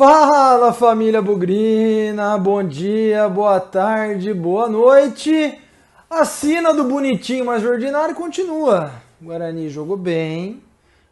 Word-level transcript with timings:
Fala 0.00 0.72
família 0.72 1.20
Bugrina, 1.20 2.38
bom 2.38 2.64
dia, 2.64 3.28
boa 3.28 3.60
tarde, 3.60 4.32
boa 4.32 4.66
noite. 4.66 5.60
A 6.08 6.24
sina 6.24 6.72
do 6.72 6.84
bonitinho 6.84 7.44
mais 7.44 7.62
ordinário 7.62 8.14
continua. 8.14 8.92
Guarani 9.20 9.68
jogou 9.68 9.98
bem, 9.98 10.62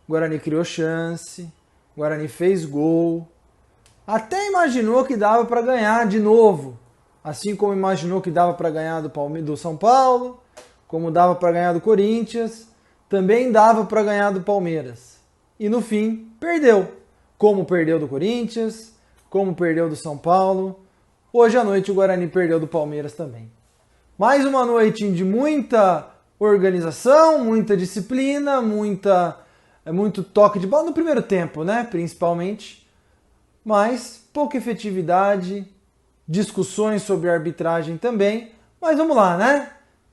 Guarani 0.08 0.38
criou 0.38 0.64
chance, 0.64 1.52
Guarani 1.94 2.28
fez 2.28 2.64
gol. 2.64 3.28
Até 4.06 4.48
imaginou 4.48 5.04
que 5.04 5.18
dava 5.18 5.44
para 5.44 5.60
ganhar 5.60 6.06
de 6.06 6.18
novo, 6.18 6.78
assim 7.22 7.54
como 7.54 7.74
imaginou 7.74 8.22
que 8.22 8.30
dava 8.30 8.54
para 8.54 8.70
ganhar 8.70 9.02
do, 9.02 9.10
Palme 9.10 9.42
do 9.42 9.54
São 9.54 9.76
Paulo, 9.76 10.40
como 10.86 11.10
dava 11.10 11.34
para 11.34 11.52
ganhar 11.52 11.74
do 11.74 11.80
Corinthians, 11.82 12.66
também 13.06 13.52
dava 13.52 13.84
para 13.84 14.02
ganhar 14.02 14.32
do 14.32 14.40
Palmeiras. 14.40 15.18
E 15.60 15.68
no 15.68 15.82
fim, 15.82 16.32
perdeu 16.40 16.97
como 17.38 17.64
perdeu 17.64 18.00
do 18.00 18.08
Corinthians, 18.08 18.92
como 19.30 19.54
perdeu 19.54 19.88
do 19.88 19.94
São 19.94 20.18
Paulo. 20.18 20.80
Hoje 21.32 21.56
à 21.56 21.62
noite 21.62 21.90
o 21.90 21.94
Guarani 21.94 22.26
perdeu 22.26 22.58
do 22.58 22.66
Palmeiras 22.66 23.12
também. 23.12 23.48
Mais 24.18 24.44
uma 24.44 24.66
noite 24.66 25.08
de 25.12 25.24
muita 25.24 26.08
organização, 26.40 27.44
muita 27.44 27.76
disciplina, 27.76 28.60
muita 28.60 29.38
é 29.86 29.92
muito 29.92 30.22
toque 30.22 30.58
de 30.58 30.66
bola 30.66 30.86
no 30.86 30.92
primeiro 30.92 31.22
tempo, 31.22 31.64
né, 31.64 31.86
principalmente. 31.88 32.86
Mas 33.64 34.20
pouca 34.32 34.56
efetividade, 34.58 35.66
discussões 36.26 37.02
sobre 37.02 37.30
arbitragem 37.30 37.96
também. 37.96 38.52
Mas 38.80 38.98
vamos 38.98 39.16
lá, 39.16 39.36
né? 39.36 39.70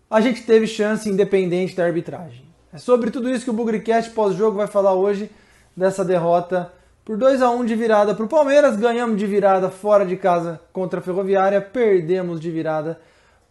A 0.09 0.21
gente 0.21 0.43
teve 0.43 0.67
chance 0.67 1.09
independente 1.09 1.75
da 1.75 1.83
arbitragem. 1.83 2.45
É 2.71 2.77
sobre 2.77 3.09
tudo 3.09 3.29
isso 3.29 3.43
que 3.43 3.49
o 3.49 3.53
Bugricast 3.53 4.11
pós-jogo 4.11 4.57
vai 4.57 4.67
falar 4.67 4.93
hoje 4.93 5.29
dessa 5.75 6.05
derrota 6.05 6.71
por 7.05 7.17
2 7.17 7.39
a 7.43 7.51
1 7.51 7.65
de 7.65 7.75
virada 7.75 8.15
para 8.15 8.25
o 8.25 8.27
Palmeiras, 8.27 8.75
ganhamos 8.75 9.17
de 9.17 9.27
virada 9.27 9.69
fora 9.69 10.03
de 10.03 10.17
casa 10.17 10.59
contra 10.73 10.99
a 10.99 11.03
Ferroviária, 11.03 11.61
perdemos 11.61 12.39
de 12.39 12.49
virada 12.49 12.99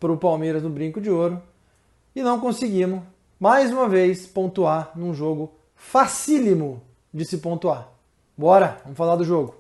para 0.00 0.10
o 0.10 0.16
Palmeiras 0.16 0.64
no 0.64 0.68
Brinco 0.68 1.00
de 1.00 1.08
Ouro 1.08 1.40
e 2.16 2.22
não 2.22 2.40
conseguimos, 2.40 3.02
mais 3.38 3.70
uma 3.70 3.88
vez, 3.88 4.26
pontuar 4.26 4.90
num 4.96 5.14
jogo 5.14 5.54
facílimo 5.76 6.82
de 7.12 7.24
se 7.24 7.38
pontuar. 7.38 7.90
Bora, 8.36 8.78
vamos 8.82 8.98
falar 8.98 9.14
do 9.14 9.24
jogo. 9.24 9.54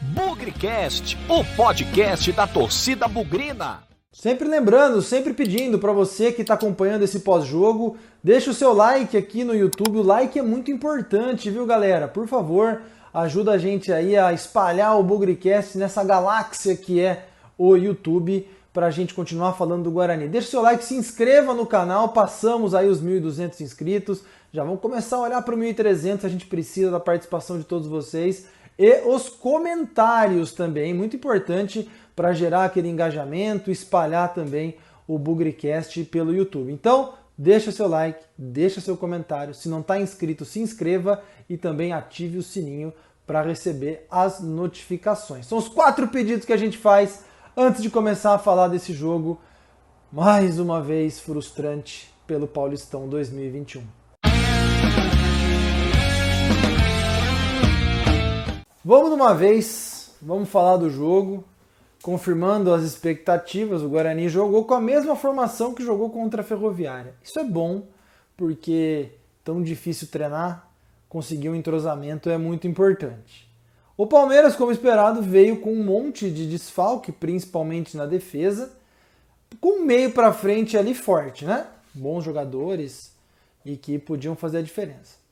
Bugrecast, 0.00 1.18
o 1.28 1.44
podcast 1.54 2.32
da 2.32 2.46
torcida 2.46 3.06
bugrina. 3.06 3.82
Sempre 4.10 4.48
lembrando, 4.48 5.02
sempre 5.02 5.34
pedindo 5.34 5.78
para 5.78 5.92
você 5.92 6.32
que 6.32 6.40
está 6.40 6.54
acompanhando 6.54 7.02
esse 7.02 7.20
pós-jogo, 7.20 7.98
deixa 8.22 8.52
o 8.52 8.54
seu 8.54 8.72
like 8.72 9.16
aqui 9.18 9.44
no 9.44 9.54
YouTube. 9.54 9.98
O 9.98 10.02
like 10.02 10.38
é 10.38 10.42
muito 10.42 10.70
importante, 10.70 11.50
viu, 11.50 11.66
galera? 11.66 12.08
Por 12.08 12.26
favor, 12.26 12.80
ajuda 13.14 13.52
a 13.52 13.58
gente 13.58 13.92
aí 13.92 14.16
a 14.16 14.32
espalhar 14.32 14.98
o 14.98 15.02
Bugrecast 15.04 15.78
nessa 15.78 16.02
galáxia 16.02 16.76
que 16.76 17.00
é 17.00 17.26
o 17.56 17.76
YouTube 17.76 18.48
para 18.72 18.86
a 18.86 18.90
gente 18.90 19.14
continuar 19.14 19.52
falando 19.52 19.84
do 19.84 19.90
Guarani. 19.92 20.26
Deixe 20.26 20.48
seu 20.48 20.60
like, 20.60 20.84
se 20.84 20.96
inscreva 20.96 21.54
no 21.54 21.64
canal, 21.64 22.08
passamos 22.08 22.74
aí 22.74 22.88
os 22.88 23.00
1.200 23.00 23.60
inscritos, 23.60 24.24
já 24.52 24.64
vamos 24.64 24.80
começar 24.80 25.16
a 25.16 25.20
olhar 25.20 25.42
para 25.42 25.54
o 25.54 25.58
1.300, 25.58 26.24
a 26.24 26.28
gente 26.28 26.46
precisa 26.46 26.90
da 26.90 26.98
participação 26.98 27.56
de 27.56 27.64
todos 27.64 27.86
vocês 27.86 28.46
e 28.76 29.02
os 29.06 29.28
comentários 29.28 30.52
também, 30.52 30.92
muito 30.92 31.14
importante 31.14 31.88
para 32.16 32.32
gerar 32.32 32.64
aquele 32.64 32.88
engajamento, 32.88 33.70
espalhar 33.70 34.34
também 34.34 34.76
o 35.06 35.16
Bugrecast 35.18 36.02
pelo 36.04 36.34
YouTube. 36.34 36.72
Então, 36.72 37.14
deixa 37.36 37.72
seu 37.72 37.88
like, 37.88 38.24
deixa 38.38 38.80
seu 38.80 38.96
comentário, 38.96 39.54
se 39.54 39.68
não 39.68 39.80
está 39.80 40.00
inscrito, 40.00 40.44
se 40.44 40.60
inscreva 40.60 41.22
e 41.48 41.56
também 41.56 41.92
ative 41.92 42.38
o 42.38 42.42
sininho 42.42 42.92
para 43.26 43.42
receber 43.42 44.06
as 44.10 44.40
notificações. 44.40 45.46
São 45.46 45.58
os 45.58 45.68
quatro 45.68 46.08
pedidos 46.08 46.44
que 46.44 46.52
a 46.52 46.56
gente 46.56 46.78
faz 46.78 47.24
antes 47.56 47.82
de 47.82 47.90
começar 47.90 48.34
a 48.34 48.38
falar 48.38 48.68
desse 48.68 48.92
jogo, 48.92 49.40
mais 50.12 50.58
uma 50.58 50.80
vez 50.80 51.18
frustrante 51.20 52.12
pelo 52.26 52.46
Paulistão 52.46 53.08
2021. 53.08 53.82
Vamos 58.84 59.08
de 59.08 59.14
uma 59.14 59.34
vez, 59.34 60.14
vamos 60.20 60.50
falar 60.50 60.76
do 60.76 60.90
jogo, 60.90 61.42
confirmando 62.04 62.70
as 62.70 62.82
expectativas. 62.82 63.80
O 63.80 63.88
Guarani 63.88 64.28
jogou 64.28 64.66
com 64.66 64.74
a 64.74 64.80
mesma 64.80 65.16
formação 65.16 65.72
que 65.72 65.82
jogou 65.82 66.10
contra 66.10 66.42
a 66.42 66.44
Ferroviária. 66.44 67.14
Isso 67.24 67.38
é 67.40 67.44
bom, 67.44 67.84
porque 68.36 69.12
tão 69.42 69.62
difícil 69.62 70.08
treinar, 70.08 70.68
conseguir 71.08 71.48
um 71.48 71.54
entrosamento 71.54 72.28
é 72.28 72.36
muito 72.36 72.68
importante. 72.68 73.48
O 73.96 74.06
Palmeiras, 74.06 74.54
como 74.54 74.70
esperado, 74.70 75.22
veio 75.22 75.62
com 75.62 75.72
um 75.72 75.82
monte 75.82 76.30
de 76.30 76.46
desfalque, 76.46 77.10
principalmente 77.10 77.96
na 77.96 78.04
defesa, 78.04 78.76
com 79.58 79.80
um 79.80 79.84
meio 79.86 80.10
para 80.10 80.30
frente 80.30 80.76
ali 80.76 80.94
forte, 80.94 81.46
né? 81.46 81.66
Bons 81.94 82.22
jogadores 82.22 83.14
e 83.64 83.78
que 83.78 83.98
podiam 83.98 84.36
fazer 84.36 84.58
a 84.58 84.62
diferença. 84.62 85.23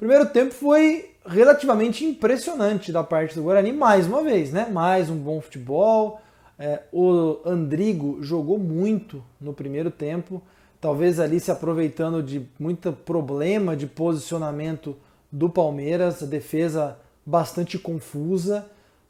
Primeiro 0.00 0.24
tempo 0.24 0.54
foi 0.54 1.10
relativamente 1.26 2.06
impressionante 2.06 2.90
da 2.90 3.04
parte 3.04 3.34
do 3.34 3.42
Guarani, 3.42 3.70
mais 3.70 4.06
uma 4.06 4.22
vez, 4.22 4.50
né? 4.50 4.66
Mais 4.72 5.10
um 5.10 5.16
bom 5.18 5.42
futebol. 5.42 6.22
É, 6.58 6.80
o 6.90 7.36
Andrigo 7.44 8.16
jogou 8.22 8.58
muito 8.58 9.22
no 9.38 9.52
primeiro 9.52 9.90
tempo, 9.90 10.40
talvez 10.80 11.20
ali 11.20 11.38
se 11.38 11.50
aproveitando 11.50 12.22
de 12.22 12.48
muito 12.58 12.90
problema 12.94 13.76
de 13.76 13.86
posicionamento 13.86 14.96
do 15.30 15.50
Palmeiras, 15.50 16.22
a 16.22 16.26
defesa 16.26 16.96
bastante 17.26 17.78
confusa, 17.78 18.64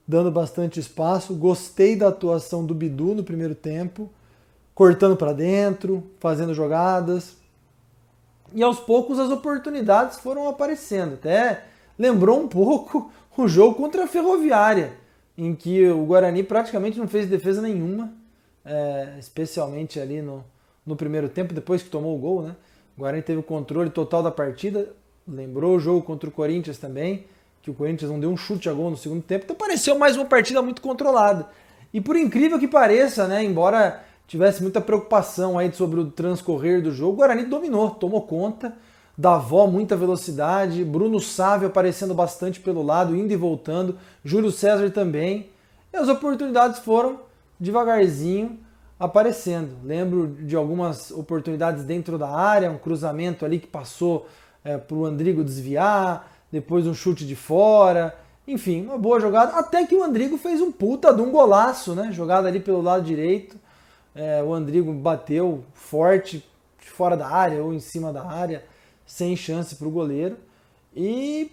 dando 0.09 0.29
bastante 0.29 0.81
espaço. 0.81 1.35
Gostei 1.35 1.95
da 1.95 2.09
atuação 2.09 2.67
do 2.67 2.75
Bidu 2.75 3.15
no 3.15 3.23
primeiro 3.23 3.55
tempo, 3.55 4.11
cortando 4.75 5.17
para 5.17 5.33
dentro, 5.33 6.03
fazendo 6.19 6.53
jogadas. 6.53 7.40
E 8.55 8.63
aos 8.63 8.81
poucos 8.81 9.19
as 9.19 9.31
oportunidades 9.31 10.19
foram 10.19 10.49
aparecendo. 10.49 11.15
Até 11.15 11.65
lembrou 11.99 12.41
um 12.41 12.49
pouco 12.49 13.13
o 13.37 13.49
jogo 13.49 13.75
contra 13.75 14.05
a 14.05 14.07
Ferroviária, 14.07 14.93
em 15.37 15.55
que 15.55 15.89
o 15.89 16.05
Guarani 16.05 16.43
praticamente 16.43 16.99
não 16.99 17.09
fez 17.09 17.29
defesa 17.29 17.63
nenhuma, 17.63 18.13
é, 18.65 19.17
especialmente 19.19 19.99
ali 19.99 20.21
no, 20.21 20.45
no 20.85 20.95
primeiro 20.95 21.29
tempo, 21.29 21.55
depois 21.55 21.83
que 21.83 21.89
tomou 21.89 22.15
o 22.15 22.19
gol, 22.19 22.43
né? 22.43 22.55
O 22.97 23.01
Guarani 23.01 23.23
teve 23.23 23.41
o 23.41 23.43
controle 23.43 23.89
total 23.89 24.23
da 24.23 24.31
partida, 24.31 24.95
Lembrou 25.33 25.77
o 25.77 25.81
jogo 25.81 26.03
contra 26.03 26.29
o 26.29 26.33
Corinthians 26.33 26.79
também, 26.79 27.25
que 27.63 27.71
o 27.71 27.75
Corinthians 27.75 28.11
não 28.11 28.19
deu 28.19 28.31
um 28.31 28.37
chute 28.37 28.69
a 28.69 28.73
gol 28.73 28.91
no 28.91 28.97
segundo 28.97 29.23
tempo. 29.23 29.45
Então 29.45 29.57
pareceu 29.57 29.97
mais 29.99 30.17
uma 30.17 30.25
partida 30.25 30.61
muito 30.61 30.83
controlada. 30.83 31.49
E 31.93 32.01
por 32.01 32.17
incrível 32.17 32.59
que 32.59 32.67
pareça, 32.67 33.29
né, 33.29 33.45
embora 33.45 34.03
tivesse 34.31 34.63
muita 34.63 34.81
preocupação 34.81 35.59
aí 35.59 35.73
sobre 35.73 35.99
o 35.99 36.09
transcorrer 36.09 36.81
do 36.81 36.93
jogo, 36.93 37.15
o 37.15 37.17
Guarani 37.17 37.47
dominou, 37.47 37.91
tomou 37.91 38.23
conta. 38.23 38.73
Davó, 39.19 39.67
muita 39.67 39.97
velocidade. 39.97 40.85
Bruno 40.85 41.19
Sávio 41.19 41.67
aparecendo 41.67 42.15
bastante 42.15 42.61
pelo 42.61 42.81
lado, 42.81 43.17
indo 43.17 43.33
e 43.33 43.37
voltando. 43.37 43.99
Júlio 44.25 44.53
César 44.53 44.89
também. 44.91 45.51
E 45.93 45.97
as 45.97 46.09
oportunidades 46.09 46.79
foram 46.79 47.19
devagarzinho 47.59 48.57
aparecendo. 49.01 49.73
Lembro 49.83 50.29
de 50.29 50.55
algumas 50.55 51.11
oportunidades 51.11 51.83
dentro 51.83 52.17
da 52.17 52.31
área, 52.31 52.71
um 52.71 52.79
cruzamento 52.79 53.45
ali 53.45 53.59
que 53.59 53.67
passou 53.67 54.29
é, 54.65 54.79
para 54.79 54.97
o 54.97 55.05
Andrigo 55.07 55.43
desviar, 55.43 56.33
depois 56.53 56.87
um 56.87 56.95
chute 56.95 57.27
de 57.27 57.35
fora, 57.35 58.17
enfim, 58.47 58.85
uma 58.85 58.97
boa 58.97 59.19
jogada. 59.19 59.57
Até 59.59 59.85
que 59.85 59.97
o 59.97 60.05
Andrigo 60.05 60.39
fez 60.39 60.61
um 60.61 60.71
puta 60.71 61.13
de 61.13 61.21
um 61.21 61.33
golaço, 61.33 61.97
né? 61.97 62.13
Jogada 62.13 62.47
ali 62.47 62.61
pelo 62.61 62.81
lado 62.81 63.05
direito. 63.05 63.59
É, 64.15 64.43
o 64.43 64.53
Andrigo 64.53 64.93
bateu 64.93 65.65
forte 65.73 66.45
fora 66.79 67.17
da 67.17 67.29
área 67.29 67.63
ou 67.63 67.73
em 67.73 67.81
cima 67.81 68.13
da 68.13 68.25
área, 68.25 68.65
sem 69.07 69.35
chance 69.35 69.75
para 69.77 69.89
o 69.89 69.91
goleiro. 69.91 70.37
E 70.95 71.51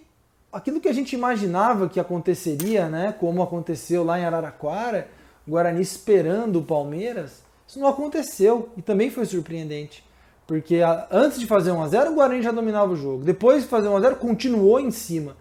aquilo 0.52 0.80
que 0.80 0.88
a 0.88 0.92
gente 0.92 1.14
imaginava 1.14 1.88
que 1.88 1.98
aconteceria, 1.98 2.88
né? 2.88 3.14
Como 3.18 3.42
aconteceu 3.42 4.04
lá 4.04 4.18
em 4.18 4.24
Araraquara, 4.24 5.08
o 5.46 5.52
Guarani 5.52 5.80
esperando 5.80 6.58
o 6.58 6.62
Palmeiras, 6.62 7.42
isso 7.66 7.78
não 7.78 7.88
aconteceu 7.88 8.68
e 8.76 8.82
também 8.82 9.10
foi 9.10 9.24
surpreendente. 9.24 10.04
Porque 10.46 10.80
antes 11.10 11.38
de 11.38 11.46
fazer 11.46 11.70
1x0, 11.70 12.10
o 12.10 12.14
Guarani 12.14 12.42
já 12.42 12.52
dominava 12.52 12.92
o 12.92 12.96
jogo. 12.96 13.24
Depois 13.24 13.62
de 13.62 13.68
fazer 13.68 13.88
1x0, 13.88 14.16
continuou 14.16 14.80
em 14.80 14.90
cima, 14.90 15.36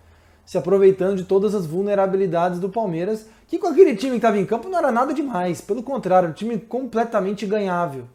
se 0.47 0.57
aproveitando 0.57 1.17
de 1.17 1.25
todas 1.25 1.53
as 1.53 1.65
vulnerabilidades 1.65 2.57
do 2.57 2.69
Palmeiras, 2.69 3.27
que 3.49 3.59
com 3.59 3.67
aquele 3.67 3.97
time 3.97 4.11
que 4.11 4.19
estava 4.19 4.37
em 4.39 4.45
campo 4.45 4.69
não 4.69 4.77
era 4.77 4.93
nada 4.93 5.13
demais. 5.13 5.59
Pelo 5.59 5.83
contrário, 5.83 6.29
um 6.29 6.31
time 6.31 6.57
completamente 6.57 7.45
ganhável. 7.45 8.05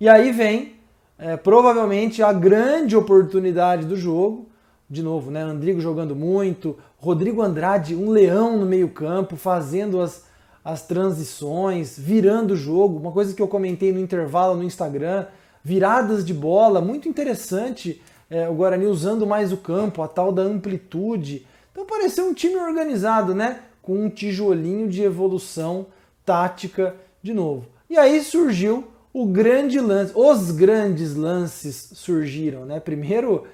E 0.00 0.08
aí 0.08 0.30
vem, 0.30 0.76
é, 1.18 1.36
provavelmente, 1.36 2.22
a 2.22 2.32
grande 2.32 2.96
oportunidade 2.96 3.84
do 3.84 3.96
jogo. 3.96 4.46
De 4.88 5.02
novo, 5.02 5.32
né? 5.32 5.42
Andrigo 5.42 5.80
jogando 5.80 6.14
muito, 6.14 6.76
Rodrigo 6.98 7.42
Andrade, 7.42 7.96
um 7.96 8.10
leão 8.10 8.56
no 8.56 8.64
meio-campo, 8.64 9.34
fazendo 9.34 10.00
as, 10.00 10.24
as 10.64 10.86
transições, 10.86 11.98
virando 11.98 12.52
o 12.52 12.56
jogo. 12.56 12.96
Uma 13.00 13.10
coisa 13.10 13.34
que 13.34 13.42
eu 13.42 13.48
comentei 13.48 13.92
no 13.92 13.98
intervalo 13.98 14.56
no 14.56 14.62
Instagram 14.62 15.26
viradas 15.64 16.24
de 16.24 16.32
bola, 16.32 16.80
muito 16.80 17.08
interessante 17.08 18.00
é, 18.28 18.48
o 18.48 18.54
Guarani 18.54 18.86
usando 18.86 19.26
mais 19.26 19.52
o 19.52 19.56
campo, 19.56 20.02
a 20.02 20.08
tal 20.08 20.32
da 20.32 20.42
amplitude. 20.42 21.46
Então 21.76 21.84
pareceu 21.84 22.24
um 22.24 22.32
time 22.32 22.56
organizado, 22.56 23.34
né? 23.34 23.60
com 23.86 24.04
um 24.04 24.08
tijolinho 24.08 24.88
de 24.88 25.04
evolução 25.04 25.86
tática 26.24 26.96
de 27.22 27.32
novo. 27.32 27.66
E 27.88 27.96
aí 27.96 28.20
surgiu 28.20 28.84
o 29.12 29.24
grande 29.24 29.78
lance, 29.78 30.12
os 30.14 30.50
grandes 30.50 31.14
lances 31.14 31.92
surgiram, 31.94 32.64
né? 32.64 32.80
Primeiro, 32.80 33.44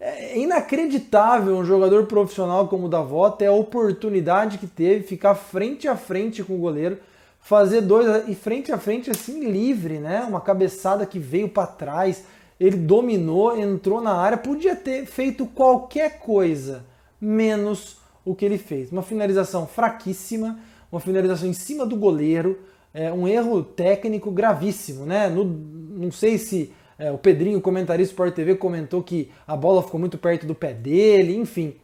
é 0.00 0.38
inacreditável 0.38 1.54
um 1.54 1.64
jogador 1.64 2.06
profissional 2.06 2.68
como 2.68 2.86
o 2.86 2.88
Davó 2.88 3.28
ter 3.30 3.46
a 3.46 3.52
oportunidade 3.52 4.56
que 4.56 4.66
teve, 4.66 5.06
ficar 5.06 5.34
frente 5.34 5.86
a 5.86 5.94
frente 5.94 6.42
com 6.42 6.54
o 6.54 6.58
goleiro, 6.58 6.98
fazer 7.38 7.82
dois 7.82 8.28
e 8.28 8.34
frente 8.34 8.72
a 8.72 8.78
frente 8.78 9.10
assim 9.10 9.44
livre, 9.50 9.98
né? 9.98 10.24
Uma 10.26 10.40
cabeçada 10.40 11.04
que 11.04 11.18
veio 11.18 11.50
para 11.50 11.66
trás, 11.66 12.24
ele 12.58 12.78
dominou, 12.78 13.54
entrou 13.58 14.00
na 14.00 14.14
área, 14.14 14.38
podia 14.38 14.74
ter 14.74 15.04
feito 15.04 15.44
qualquer 15.44 16.18
coisa, 16.18 16.82
menos 17.22 17.96
o 18.24 18.34
que 18.34 18.44
ele 18.44 18.58
fez. 18.58 18.90
Uma 18.90 19.02
finalização 19.02 19.66
fraquíssima, 19.66 20.58
uma 20.90 21.00
finalização 21.00 21.48
em 21.48 21.52
cima 21.52 21.86
do 21.86 21.96
goleiro, 21.96 22.58
é, 22.92 23.12
um 23.12 23.28
erro 23.28 23.62
técnico 23.62 24.30
gravíssimo, 24.30 25.06
né? 25.06 25.28
No, 25.28 25.44
não 25.44 26.10
sei 26.10 26.36
se 26.36 26.72
é, 26.98 27.10
o 27.10 27.18
Pedrinho, 27.18 27.60
comentarista 27.60 28.12
Sport 28.12 28.34
TV, 28.34 28.56
comentou 28.56 29.02
que 29.02 29.30
a 29.46 29.56
bola 29.56 29.82
ficou 29.82 29.98
muito 29.98 30.18
perto 30.18 30.46
do 30.46 30.54
pé 30.54 30.74
dele, 30.74 31.36
enfim. 31.36 31.76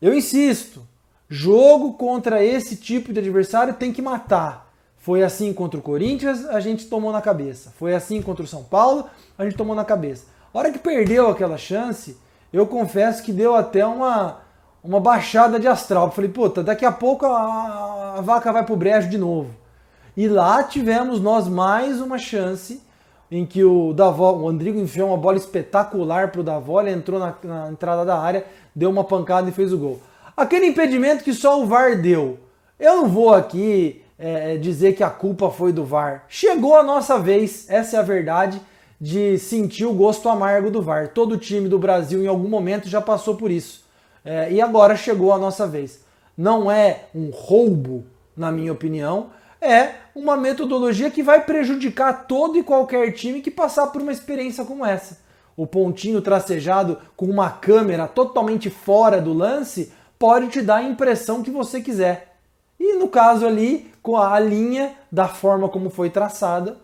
Eu 0.00 0.14
insisto, 0.14 0.86
jogo 1.28 1.94
contra 1.94 2.44
esse 2.44 2.76
tipo 2.76 3.12
de 3.12 3.18
adversário 3.18 3.74
tem 3.74 3.92
que 3.92 4.02
matar. 4.02 4.72
Foi 4.98 5.22
assim 5.22 5.52
contra 5.52 5.80
o 5.80 5.82
Corinthians, 5.82 6.44
a 6.46 6.60
gente 6.60 6.86
tomou 6.86 7.10
na 7.10 7.22
cabeça. 7.22 7.72
Foi 7.78 7.94
assim 7.94 8.20
contra 8.20 8.44
o 8.44 8.48
São 8.48 8.62
Paulo, 8.62 9.06
a 9.36 9.44
gente 9.44 9.56
tomou 9.56 9.74
na 9.74 9.84
cabeça. 9.84 10.26
A 10.52 10.58
hora 10.58 10.70
que 10.70 10.78
perdeu 10.78 11.28
aquela 11.28 11.56
chance, 11.56 12.16
eu 12.52 12.66
confesso 12.66 13.22
que 13.22 13.32
deu 13.32 13.54
até 13.54 13.84
uma, 13.84 14.40
uma 14.82 15.00
baixada 15.00 15.58
de 15.58 15.66
astral. 15.66 16.06
Eu 16.06 16.12
falei, 16.12 16.30
puta, 16.30 16.62
daqui 16.62 16.84
a 16.84 16.92
pouco 16.92 17.26
a, 17.26 18.14
a 18.18 18.20
vaca 18.20 18.52
vai 18.52 18.64
pro 18.64 18.76
brejo 18.76 19.08
de 19.08 19.18
novo. 19.18 19.50
E 20.16 20.26
lá 20.26 20.62
tivemos 20.62 21.20
nós 21.20 21.46
mais 21.46 22.00
uma 22.00 22.18
chance 22.18 22.82
em 23.30 23.44
que 23.44 23.62
o 23.62 23.92
Davó, 23.92 24.32
o 24.32 24.48
Andrigo 24.48 24.78
enfiou 24.78 25.08
uma 25.08 25.16
bola 25.16 25.36
espetacular 25.36 26.32
para 26.32 26.40
o 26.40 26.44
Davó, 26.44 26.80
ele 26.80 26.92
entrou 26.92 27.20
na, 27.20 27.34
na, 27.44 27.70
entrada 27.70 28.04
da 28.04 28.18
área, 28.18 28.44
deu 28.74 28.90
uma 28.90 29.04
pancada 29.04 29.48
e 29.48 29.52
fez 29.52 29.72
o 29.72 29.78
gol. 29.78 30.00
Aquele 30.36 30.66
impedimento 30.66 31.22
que 31.22 31.34
só 31.34 31.60
o 31.60 31.66
VAR 31.66 32.00
deu. 32.00 32.38
Eu 32.78 32.96
não 32.96 33.08
vou 33.08 33.34
aqui 33.34 34.02
é, 34.18 34.56
dizer 34.56 34.94
que 34.94 35.02
a 35.02 35.10
culpa 35.10 35.50
foi 35.50 35.72
do 35.72 35.84
VAR. 35.84 36.24
Chegou 36.28 36.76
a 36.76 36.82
nossa 36.82 37.18
vez, 37.18 37.68
essa 37.68 37.96
é 37.96 37.98
a 38.00 38.02
verdade, 38.02 38.60
de 39.00 39.38
sentir 39.38 39.84
o 39.84 39.92
gosto 39.92 40.28
amargo 40.28 40.70
do 40.70 40.80
VAR. 40.80 41.08
Todo 41.08 41.36
time 41.36 41.68
do 41.68 41.78
Brasil 41.78 42.22
em 42.22 42.26
algum 42.26 42.48
momento 42.48 42.88
já 42.88 43.00
passou 43.00 43.36
por 43.36 43.50
isso. 43.50 43.87
É, 44.24 44.52
e 44.52 44.60
agora 44.60 44.96
chegou 44.96 45.32
a 45.32 45.38
nossa 45.38 45.66
vez. 45.66 46.00
Não 46.36 46.70
é 46.70 47.06
um 47.14 47.30
roubo, 47.30 48.04
na 48.36 48.52
minha 48.52 48.72
opinião, 48.72 49.30
é 49.60 49.94
uma 50.14 50.36
metodologia 50.36 51.10
que 51.10 51.22
vai 51.22 51.44
prejudicar 51.44 52.26
todo 52.26 52.56
e 52.56 52.62
qualquer 52.62 53.12
time 53.12 53.40
que 53.40 53.50
passar 53.50 53.88
por 53.88 54.00
uma 54.00 54.12
experiência 54.12 54.64
como 54.64 54.86
essa. 54.86 55.18
O 55.56 55.66
pontinho 55.66 56.22
tracejado 56.22 56.98
com 57.16 57.26
uma 57.26 57.50
câmera 57.50 58.06
totalmente 58.06 58.70
fora 58.70 59.20
do 59.20 59.32
lance 59.32 59.92
pode 60.18 60.48
te 60.48 60.62
dar 60.62 60.76
a 60.76 60.82
impressão 60.84 61.42
que 61.42 61.50
você 61.50 61.80
quiser. 61.80 62.36
E 62.78 62.94
no 62.94 63.08
caso 63.08 63.44
ali, 63.44 63.90
com 64.00 64.16
a 64.16 64.38
linha 64.38 64.94
da 65.10 65.26
forma 65.26 65.68
como 65.68 65.90
foi 65.90 66.10
traçada, 66.10 66.76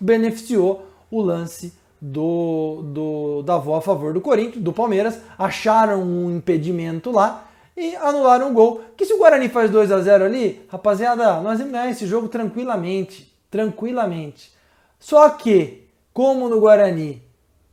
beneficiou 0.00 0.86
o 1.10 1.20
lance 1.20 1.74
do, 2.04 2.82
do 2.82 3.42
da 3.42 3.54
avó 3.54 3.76
a 3.76 3.80
favor 3.80 4.12
do 4.12 4.20
Corinthians, 4.20 4.64
do 4.64 4.72
Palmeiras. 4.72 5.20
Acharam 5.38 6.02
um 6.02 6.36
impedimento 6.36 7.12
lá 7.12 7.48
e 7.76 7.94
anularam 7.94 8.50
o 8.50 8.52
gol. 8.52 8.80
Que 8.96 9.06
se 9.06 9.14
o 9.14 9.18
Guarani 9.18 9.48
faz 9.48 9.70
2 9.70 9.92
a 9.92 10.00
0 10.00 10.24
ali, 10.24 10.66
rapaziada, 10.68 11.40
nós 11.40 11.58
vamos 11.58 11.72
ganhar 11.72 11.88
esse 11.88 12.04
jogo 12.04 12.26
tranquilamente, 12.26 13.32
tranquilamente. 13.48 14.52
Só 14.98 15.30
que, 15.30 15.86
como 16.12 16.48
no 16.48 16.58
Guarani 16.58 17.22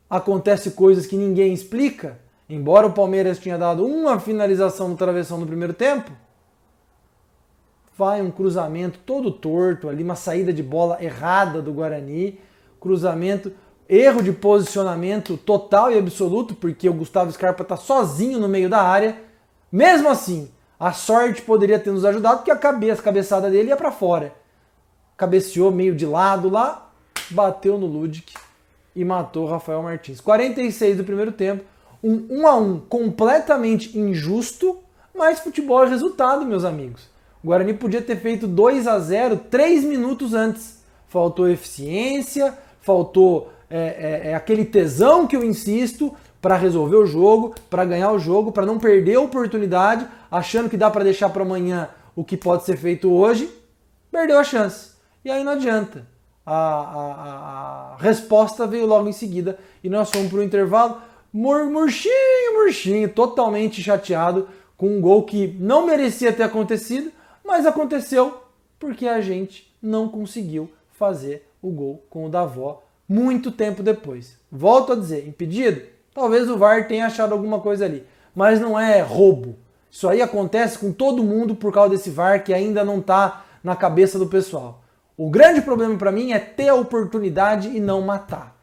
acontece 0.08 0.72
coisas 0.72 1.08
que 1.08 1.16
ninguém 1.16 1.52
explica, 1.52 2.20
embora 2.48 2.86
o 2.86 2.94
Palmeiras 2.94 3.40
tinha 3.40 3.58
dado 3.58 3.84
uma 3.84 4.20
finalização 4.20 4.90
no 4.90 4.96
travessão 4.96 5.40
no 5.40 5.48
primeiro 5.48 5.74
tempo, 5.74 6.12
vai 7.98 8.22
um 8.22 8.32
cruzamento 8.32 9.00
todo 9.06 9.32
torto 9.32 9.90
ali, 9.90 10.04
uma 10.04 10.16
saída 10.16 10.54
de 10.54 10.64
bola 10.64 11.04
errada 11.04 11.62
do 11.62 11.74
Guarani, 11.74 12.40
cruzamento, 12.80 13.52
erro 13.90 14.22
de 14.22 14.32
posicionamento 14.32 15.36
total 15.36 15.92
e 15.92 15.98
absoluto, 15.98 16.54
porque 16.54 16.88
o 16.88 16.94
Gustavo 16.94 17.32
Scarpa 17.32 17.64
está 17.64 17.76
sozinho 17.76 18.40
no 18.40 18.48
meio 18.48 18.70
da 18.70 18.82
área 18.82 19.28
mesmo 19.72 20.10
assim, 20.10 20.50
a 20.80 20.92
sorte 20.92 21.44
poderia 21.44 21.78
ter 21.78 21.92
nos 21.92 22.04
ajudado 22.04 22.38
porque 22.38 22.52
a 22.52 22.56
cabeça, 22.56 23.02
a 23.02 23.04
cabeçada 23.04 23.50
dele 23.50 23.70
ia 23.70 23.78
para 23.78 23.92
fora. 23.92 24.34
Cabeceou 25.16 25.72
meio 25.72 25.96
de 25.96 26.06
lado 26.06 26.50
lá, 26.50 26.92
bateu 27.30 27.78
no 27.78 27.86
Ludic 27.86 28.34
e 28.96 29.06
matou 29.06 29.46
Rafael 29.46 29.84
Martins. 29.84 30.20
46 30.20 30.98
do 30.98 31.04
primeiro 31.04 31.32
tempo, 31.32 31.64
um 32.04 32.42
1 32.42 32.48
a 32.48 32.56
1 32.56 32.80
completamente 32.90 33.98
injusto, 33.98 34.80
mas 35.16 35.40
futebol 35.40 35.84
é 35.84 35.90
resultado, 35.90 36.46
meus 36.46 36.66
amigos. 36.66 37.10
O 37.44 37.48
Guarani 37.48 37.74
podia 37.74 38.02
ter 38.02 38.16
feito 38.16 38.48
2 38.48 38.88
a 38.88 38.98
0 39.00 39.38
3 39.52 39.84
minutos 39.84 40.34
antes. 40.34 40.80
Faltou 41.08 41.48
eficiência, 41.48 42.58
faltou 42.82 43.52
é, 43.70 44.24
é, 44.26 44.32
é 44.32 44.36
aquele 44.36 44.66
tesão 44.66 45.28
que 45.28 45.36
eu 45.36 45.44
insisto, 45.44 46.14
para 46.42 46.56
resolver 46.56 46.96
o 46.96 47.06
jogo, 47.06 47.54
para 47.70 47.86
ganhar 47.86 48.12
o 48.12 48.20
jogo, 48.20 48.52
para 48.52 48.66
não 48.66 48.80
perder 48.80 49.16
a 49.16 49.22
oportunidade, 49.22 50.08
achando 50.32 50.70
que 50.70 50.78
dá 50.78 50.90
para 50.90 51.04
deixar 51.04 51.30
para 51.30 51.44
amanhã 51.44 51.90
o 52.16 52.24
que 52.24 52.38
pode 52.38 52.64
ser 52.64 52.78
feito 52.78 53.12
hoje, 53.12 53.50
perdeu 54.12 54.40
a 54.40 54.44
chance. 54.44 54.92
E 55.24 55.30
aí 55.30 55.44
não 55.44 55.52
adianta. 55.52 56.08
A, 56.46 56.56
a, 56.56 57.94
a 57.94 57.98
resposta 58.00 58.66
veio 58.66 58.86
logo 58.86 59.08
em 59.08 59.14
seguida 59.14 59.60
e 59.84 59.90
nós 59.90 60.10
fomos 60.10 60.30
para 60.30 60.40
o 60.40 60.44
intervalo 60.44 61.00
mur, 61.32 61.66
murchinho, 61.66 62.54
murchinho, 62.56 63.10
totalmente 63.10 63.84
chateado 63.84 64.48
com 64.76 64.88
um 64.88 65.02
gol 65.02 65.24
que 65.24 65.56
não 65.60 65.86
merecia 65.86 66.34
ter 66.34 66.44
acontecido, 66.44 67.12
mas 67.46 67.66
aconteceu 67.66 68.42
porque 68.80 69.08
a 69.08 69.22
gente 69.22 69.72
não 69.82 70.08
conseguiu 70.08 70.72
fazer 70.92 71.48
o 71.62 71.70
gol 71.70 72.04
com 72.10 72.26
o 72.26 72.30
Davó 72.30 72.82
muito 73.10 73.52
tempo 73.52 73.82
depois. 73.82 74.38
Volto 74.52 74.94
a 74.94 74.96
dizer, 74.96 75.28
impedido? 75.28 75.82
Talvez 76.14 76.48
o 76.48 76.58
VAR 76.58 76.88
tenha 76.88 77.08
achado 77.08 77.34
alguma 77.34 77.60
coisa 77.60 77.86
ali, 77.86 78.06
mas 78.36 78.60
não 78.60 78.80
é 78.80 79.02
roubo. 79.02 79.58
Isso 79.90 80.08
aí 80.08 80.22
acontece 80.22 80.78
com 80.78 80.92
todo 80.92 81.24
mundo 81.24 81.56
por 81.56 81.74
causa 81.74 81.90
desse 81.90 82.12
VAR 82.12 82.44
que 82.44 82.54
ainda 82.54 82.84
não 82.84 83.00
está 83.00 83.46
na 83.64 83.76
cabeça 83.76 84.20
do 84.20 84.28
pessoal. 84.28 84.84
O 85.18 85.30
grande 85.30 85.62
problema 85.62 85.98
para 85.98 86.12
mim 86.12 86.32
é 86.32 86.40
ter 86.40 86.70
a 86.70 86.76
oportunidade 86.76 87.68
e 87.70 87.80
não 87.80 88.02
matar. 88.02 88.56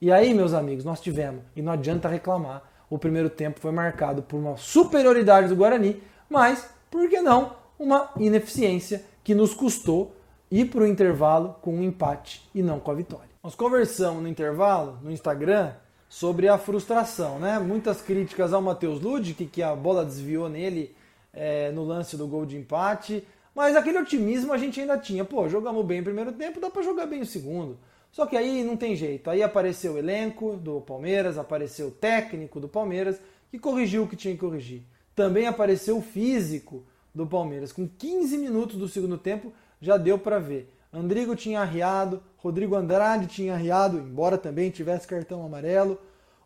E 0.00 0.10
aí, 0.10 0.32
meus 0.32 0.54
amigos, 0.54 0.84
nós 0.84 1.00
tivemos, 1.00 1.42
e 1.54 1.62
não 1.62 1.72
adianta 1.72 2.08
reclamar, 2.08 2.62
o 2.90 2.98
primeiro 2.98 3.30
tempo 3.30 3.60
foi 3.60 3.70
marcado 3.70 4.22
por 4.22 4.36
uma 4.36 4.56
superioridade 4.56 5.48
do 5.48 5.56
Guarani, 5.56 6.02
mas, 6.28 6.68
por 6.90 7.08
que 7.08 7.20
não, 7.20 7.52
uma 7.78 8.10
ineficiência 8.16 9.04
que 9.22 9.34
nos 9.34 9.54
custou 9.54 10.16
ir 10.50 10.66
para 10.66 10.82
o 10.82 10.86
intervalo 10.86 11.56
com 11.62 11.74
um 11.74 11.82
empate 11.82 12.48
e 12.54 12.62
não 12.62 12.80
com 12.80 12.90
a 12.90 12.94
vitória. 12.94 13.31
Nós 13.42 13.56
conversamos 13.56 14.22
no 14.22 14.28
intervalo, 14.28 15.00
no 15.02 15.10
Instagram, 15.10 15.72
sobre 16.08 16.46
a 16.46 16.56
frustração, 16.56 17.40
né? 17.40 17.58
Muitas 17.58 18.00
críticas 18.00 18.52
ao 18.52 18.62
Matheus 18.62 19.00
Ludic, 19.00 19.46
que 19.46 19.60
a 19.60 19.74
bola 19.74 20.04
desviou 20.04 20.48
nele 20.48 20.94
é, 21.32 21.72
no 21.72 21.82
lance 21.82 22.16
do 22.16 22.24
gol 22.28 22.46
de 22.46 22.56
empate, 22.56 23.26
mas 23.52 23.74
aquele 23.74 23.98
otimismo 23.98 24.52
a 24.52 24.56
gente 24.56 24.80
ainda 24.80 24.96
tinha. 24.96 25.24
Pô, 25.24 25.48
jogamos 25.48 25.84
bem 25.84 26.02
o 26.02 26.04
primeiro 26.04 26.30
tempo, 26.30 26.60
dá 26.60 26.70
para 26.70 26.82
jogar 26.82 27.06
bem 27.06 27.22
o 27.22 27.26
segundo. 27.26 27.80
Só 28.12 28.26
que 28.26 28.36
aí 28.36 28.62
não 28.62 28.76
tem 28.76 28.94
jeito. 28.94 29.28
Aí 29.28 29.42
apareceu 29.42 29.94
o 29.94 29.98
elenco 29.98 30.56
do 30.56 30.80
Palmeiras, 30.80 31.36
apareceu 31.36 31.88
o 31.88 31.90
técnico 31.90 32.60
do 32.60 32.68
Palmeiras, 32.68 33.20
que 33.50 33.58
corrigiu 33.58 34.04
o 34.04 34.08
que 34.08 34.14
tinha 34.14 34.34
que 34.34 34.40
corrigir. 34.40 34.84
Também 35.16 35.48
apareceu 35.48 35.98
o 35.98 36.02
físico 36.02 36.84
do 37.12 37.26
Palmeiras. 37.26 37.72
Com 37.72 37.88
15 37.88 38.38
minutos 38.38 38.76
do 38.76 38.86
segundo 38.86 39.18
tempo, 39.18 39.52
já 39.80 39.96
deu 39.96 40.16
para 40.16 40.38
ver. 40.38 40.72
Andrigo 40.92 41.34
tinha 41.34 41.60
arriado, 41.60 42.22
Rodrigo 42.36 42.74
Andrade 42.74 43.26
tinha 43.26 43.54
arriado, 43.54 43.98
embora 43.98 44.36
também 44.36 44.70
tivesse 44.70 45.06
cartão 45.06 45.44
amarelo. 45.44 45.98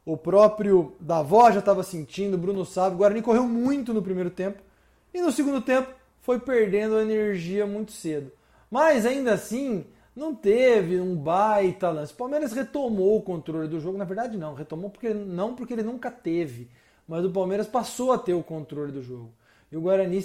O 0.05 0.17
próprio 0.17 0.95
Davó 1.01 1.51
já 1.51 1.59
estava 1.59 1.83
sentindo, 1.83 2.39
Bruno 2.39 2.65
Sávio. 2.65 2.95
O 2.95 2.99
Guarani 2.99 3.23
correu 3.23 3.45
muito 3.45 3.93
no 3.93 4.01
primeiro 4.01 4.31
tempo 4.31 4.63
e 5.13 5.21
no 5.21 5.33
segundo 5.33 5.61
tempo 5.61 5.89
foi 6.21 6.39
perdendo 6.39 6.97
a 6.97 7.03
energia 7.03 7.67
muito 7.67 7.91
cedo. 7.91 8.31
Mas 8.71 9.05
ainda 9.05 9.33
assim, 9.33 9.85
não 10.15 10.35
teve 10.35 11.01
um 11.01 11.17
baita 11.17 11.91
lance. 11.91 12.13
O 12.13 12.17
Palmeiras 12.17 12.53
retomou 12.53 13.17
o 13.17 13.23
controle 13.23 13.69
do 13.69 13.81
jogo, 13.81 13.99
na 13.99 14.05
verdade 14.05 14.37
não, 14.39 14.55
retomou 14.55 14.91
porque 14.91 15.13
não 15.13 15.55
porque 15.55 15.73
ele 15.73 15.83
nunca 15.83 16.11
teve, 16.11 16.69
mas 17.07 17.25
o 17.25 17.31
Palmeiras 17.31 17.67
passou 17.67 18.13
a 18.13 18.19
ter 18.19 18.35
o 18.35 18.43
controle 18.43 18.93
do 18.93 19.03
jogo. 19.03 19.33
E 19.71 19.77
o 19.77 19.81
Guarani 19.81 20.25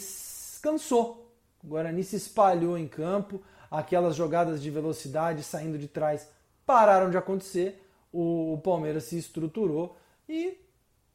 cansou. 0.61 1.20
O 1.63 1.67
Guarani 1.67 2.03
se 2.03 2.15
espalhou 2.15 2.77
em 2.77 2.87
campo, 2.87 3.41
aquelas 3.69 4.15
jogadas 4.15 4.61
de 4.61 4.69
velocidade 4.69 5.43
saindo 5.43 5.77
de 5.77 5.87
trás 5.87 6.27
pararam 6.65 7.09
de 7.09 7.17
acontecer, 7.17 7.81
o 8.11 8.59
Palmeiras 8.63 9.05
se 9.05 9.17
estruturou 9.17 9.97
e 10.27 10.57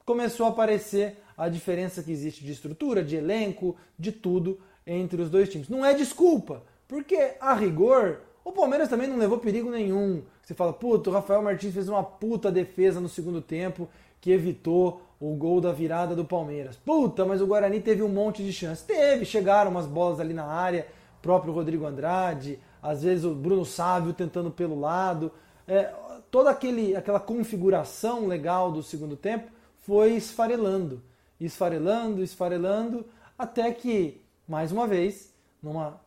começou 0.04 0.46
a 0.46 0.50
aparecer 0.50 1.18
a 1.36 1.48
diferença 1.48 2.02
que 2.02 2.12
existe 2.12 2.44
de 2.44 2.52
estrutura, 2.52 3.04
de 3.04 3.16
elenco, 3.16 3.76
de 3.98 4.12
tudo 4.12 4.58
entre 4.86 5.20
os 5.20 5.28
dois 5.28 5.48
times. 5.48 5.68
Não 5.68 5.84
é 5.84 5.92
desculpa, 5.92 6.62
porque 6.88 7.34
a 7.40 7.52
rigor 7.54 8.20
o 8.46 8.52
Palmeiras 8.52 8.88
também 8.88 9.08
não 9.08 9.18
levou 9.18 9.38
perigo 9.38 9.68
nenhum. 9.70 10.22
Você 10.40 10.54
fala, 10.54 10.72
puta, 10.72 11.10
o 11.10 11.12
Rafael 11.12 11.42
Martins 11.42 11.74
fez 11.74 11.88
uma 11.88 12.04
puta 12.04 12.48
defesa 12.50 13.00
no 13.00 13.08
segundo 13.08 13.42
tempo 13.42 13.88
que 14.20 14.30
evitou 14.30 15.02
o 15.20 15.34
gol 15.34 15.60
da 15.60 15.72
virada 15.72 16.14
do 16.14 16.24
Palmeiras. 16.24 16.76
Puta, 16.76 17.24
mas 17.24 17.40
o 17.40 17.46
Guarani 17.46 17.80
teve 17.80 18.02
um 18.02 18.08
monte 18.08 18.42
de 18.42 18.52
chance. 18.52 18.84
Teve, 18.84 19.24
chegaram 19.24 19.70
umas 19.70 19.86
bolas 19.86 20.20
ali 20.20 20.34
na 20.34 20.44
área, 20.44 20.86
próprio 21.22 21.52
Rodrigo 21.52 21.86
Andrade, 21.86 22.58
às 22.82 23.02
vezes 23.02 23.24
o 23.24 23.34
Bruno 23.34 23.64
Sávio 23.64 24.12
tentando 24.12 24.50
pelo 24.50 24.78
lado. 24.78 25.32
É, 25.66 25.92
toda 26.30 26.50
aquele, 26.50 26.94
aquela 26.94 27.18
configuração 27.18 28.26
legal 28.26 28.70
do 28.70 28.82
segundo 28.82 29.16
tempo 29.16 29.50
foi 29.78 30.12
esfarelando, 30.12 31.02
esfarelando, 31.40 32.22
esfarelando, 32.22 33.06
até 33.38 33.70
que, 33.72 34.20
mais 34.46 34.70
uma 34.70 34.86
vez, 34.86 35.32
numa 35.62 36.00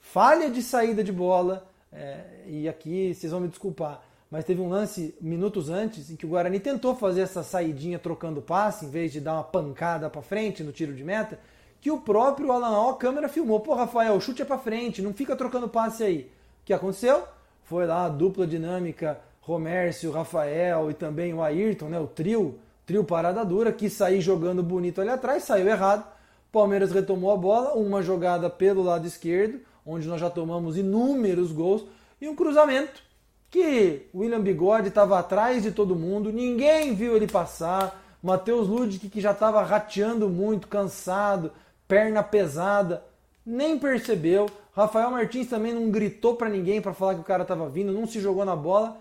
falha 0.00 0.50
de 0.50 0.62
saída 0.62 1.02
de 1.02 1.12
bola, 1.12 1.66
é, 1.92 2.44
e 2.46 2.68
aqui 2.68 3.14
vocês 3.14 3.32
vão 3.32 3.40
me 3.40 3.48
desculpar, 3.48 4.02
mas 4.32 4.46
teve 4.46 4.62
um 4.62 4.68
lance 4.70 5.14
minutos 5.20 5.68
antes 5.68 6.10
em 6.10 6.16
que 6.16 6.24
o 6.24 6.30
Guarani 6.30 6.58
tentou 6.58 6.96
fazer 6.96 7.20
essa 7.20 7.42
saidinha 7.42 7.98
trocando 7.98 8.40
passe, 8.40 8.86
em 8.86 8.88
vez 8.88 9.12
de 9.12 9.20
dar 9.20 9.34
uma 9.34 9.44
pancada 9.44 10.08
para 10.08 10.22
frente 10.22 10.64
no 10.64 10.72
tiro 10.72 10.94
de 10.94 11.04
meta, 11.04 11.38
que 11.82 11.90
o 11.90 12.00
próprio 12.00 12.50
Alan 12.50 12.90
a 12.90 12.94
câmera 12.94 13.28
filmou. 13.28 13.60
Pô, 13.60 13.74
Rafael, 13.74 14.18
chute 14.22 14.40
é 14.40 14.44
para 14.46 14.56
frente, 14.56 15.02
não 15.02 15.12
fica 15.12 15.36
trocando 15.36 15.68
passe 15.68 16.02
aí. 16.02 16.30
O 16.62 16.64
que 16.64 16.72
aconteceu? 16.72 17.24
Foi 17.64 17.84
lá 17.84 18.06
a 18.06 18.08
dupla 18.08 18.46
dinâmica 18.46 19.20
Romércio, 19.42 20.10
Rafael 20.10 20.90
e 20.90 20.94
também 20.94 21.34
o 21.34 21.42
Ayrton, 21.42 21.90
né, 21.90 22.00
o 22.00 22.06
trio, 22.06 22.58
trio 22.86 23.04
parada 23.04 23.44
dura, 23.44 23.70
que 23.70 23.90
saiu 23.90 24.22
jogando 24.22 24.62
bonito 24.62 25.02
ali 25.02 25.10
atrás, 25.10 25.42
saiu 25.42 25.68
errado. 25.68 26.10
Palmeiras 26.50 26.90
retomou 26.90 27.32
a 27.32 27.36
bola, 27.36 27.74
uma 27.74 28.00
jogada 28.00 28.48
pelo 28.48 28.82
lado 28.82 29.06
esquerdo, 29.06 29.60
onde 29.84 30.08
nós 30.08 30.18
já 30.18 30.30
tomamos 30.30 30.78
inúmeros 30.78 31.52
gols, 31.52 31.84
e 32.18 32.26
um 32.26 32.34
cruzamento 32.34 33.11
que 33.52 34.08
William 34.14 34.40
Bigode 34.40 34.88
estava 34.88 35.18
atrás 35.18 35.62
de 35.62 35.70
todo 35.70 35.94
mundo, 35.94 36.32
ninguém 36.32 36.94
viu 36.94 37.14
ele 37.14 37.28
passar. 37.28 38.02
Matheus 38.22 38.66
Ludic, 38.66 39.10
que 39.10 39.20
já 39.20 39.32
estava 39.32 39.62
rateando 39.62 40.26
muito, 40.30 40.66
cansado, 40.66 41.52
perna 41.86 42.22
pesada, 42.22 43.04
nem 43.44 43.78
percebeu. 43.78 44.48
Rafael 44.72 45.10
Martins 45.10 45.50
também 45.50 45.74
não 45.74 45.90
gritou 45.90 46.34
para 46.34 46.48
ninguém 46.48 46.80
para 46.80 46.94
falar 46.94 47.14
que 47.14 47.20
o 47.20 47.24
cara 47.24 47.42
estava 47.42 47.68
vindo, 47.68 47.92
não 47.92 48.06
se 48.06 48.20
jogou 48.20 48.42
na 48.42 48.56
bola, 48.56 48.96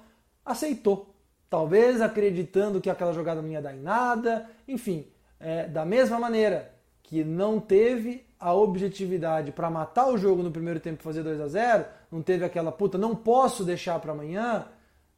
aceitou. 0.46 1.16
Talvez 1.50 2.02
acreditando 2.02 2.82
que 2.82 2.90
aquela 2.90 3.14
jogada 3.14 3.42
não 3.42 3.50
ia 3.50 3.62
dar 3.62 3.74
em 3.74 3.80
nada, 3.80 4.50
enfim, 4.68 5.08
é, 5.40 5.66
da 5.66 5.86
mesma 5.86 6.20
maneira 6.20 6.74
que 7.04 7.24
não 7.24 7.58
teve 7.58 8.26
a 8.38 8.54
objetividade 8.54 9.54
para 9.54 9.70
matar 9.70 10.10
o 10.10 10.18
jogo 10.18 10.44
no 10.44 10.52
primeiro 10.52 10.82
tempo 10.82 11.00
e 11.00 11.04
fazer 11.04 11.24
2 11.24 11.40
a 11.40 11.48
0 11.48 12.01
não 12.12 12.22
teve 12.22 12.44
aquela 12.44 12.72
puta, 12.72 12.98
não 12.98 13.16
posso 13.16 13.64
deixar 13.64 14.00
para 14.00 14.12
amanhã, 14.12 14.66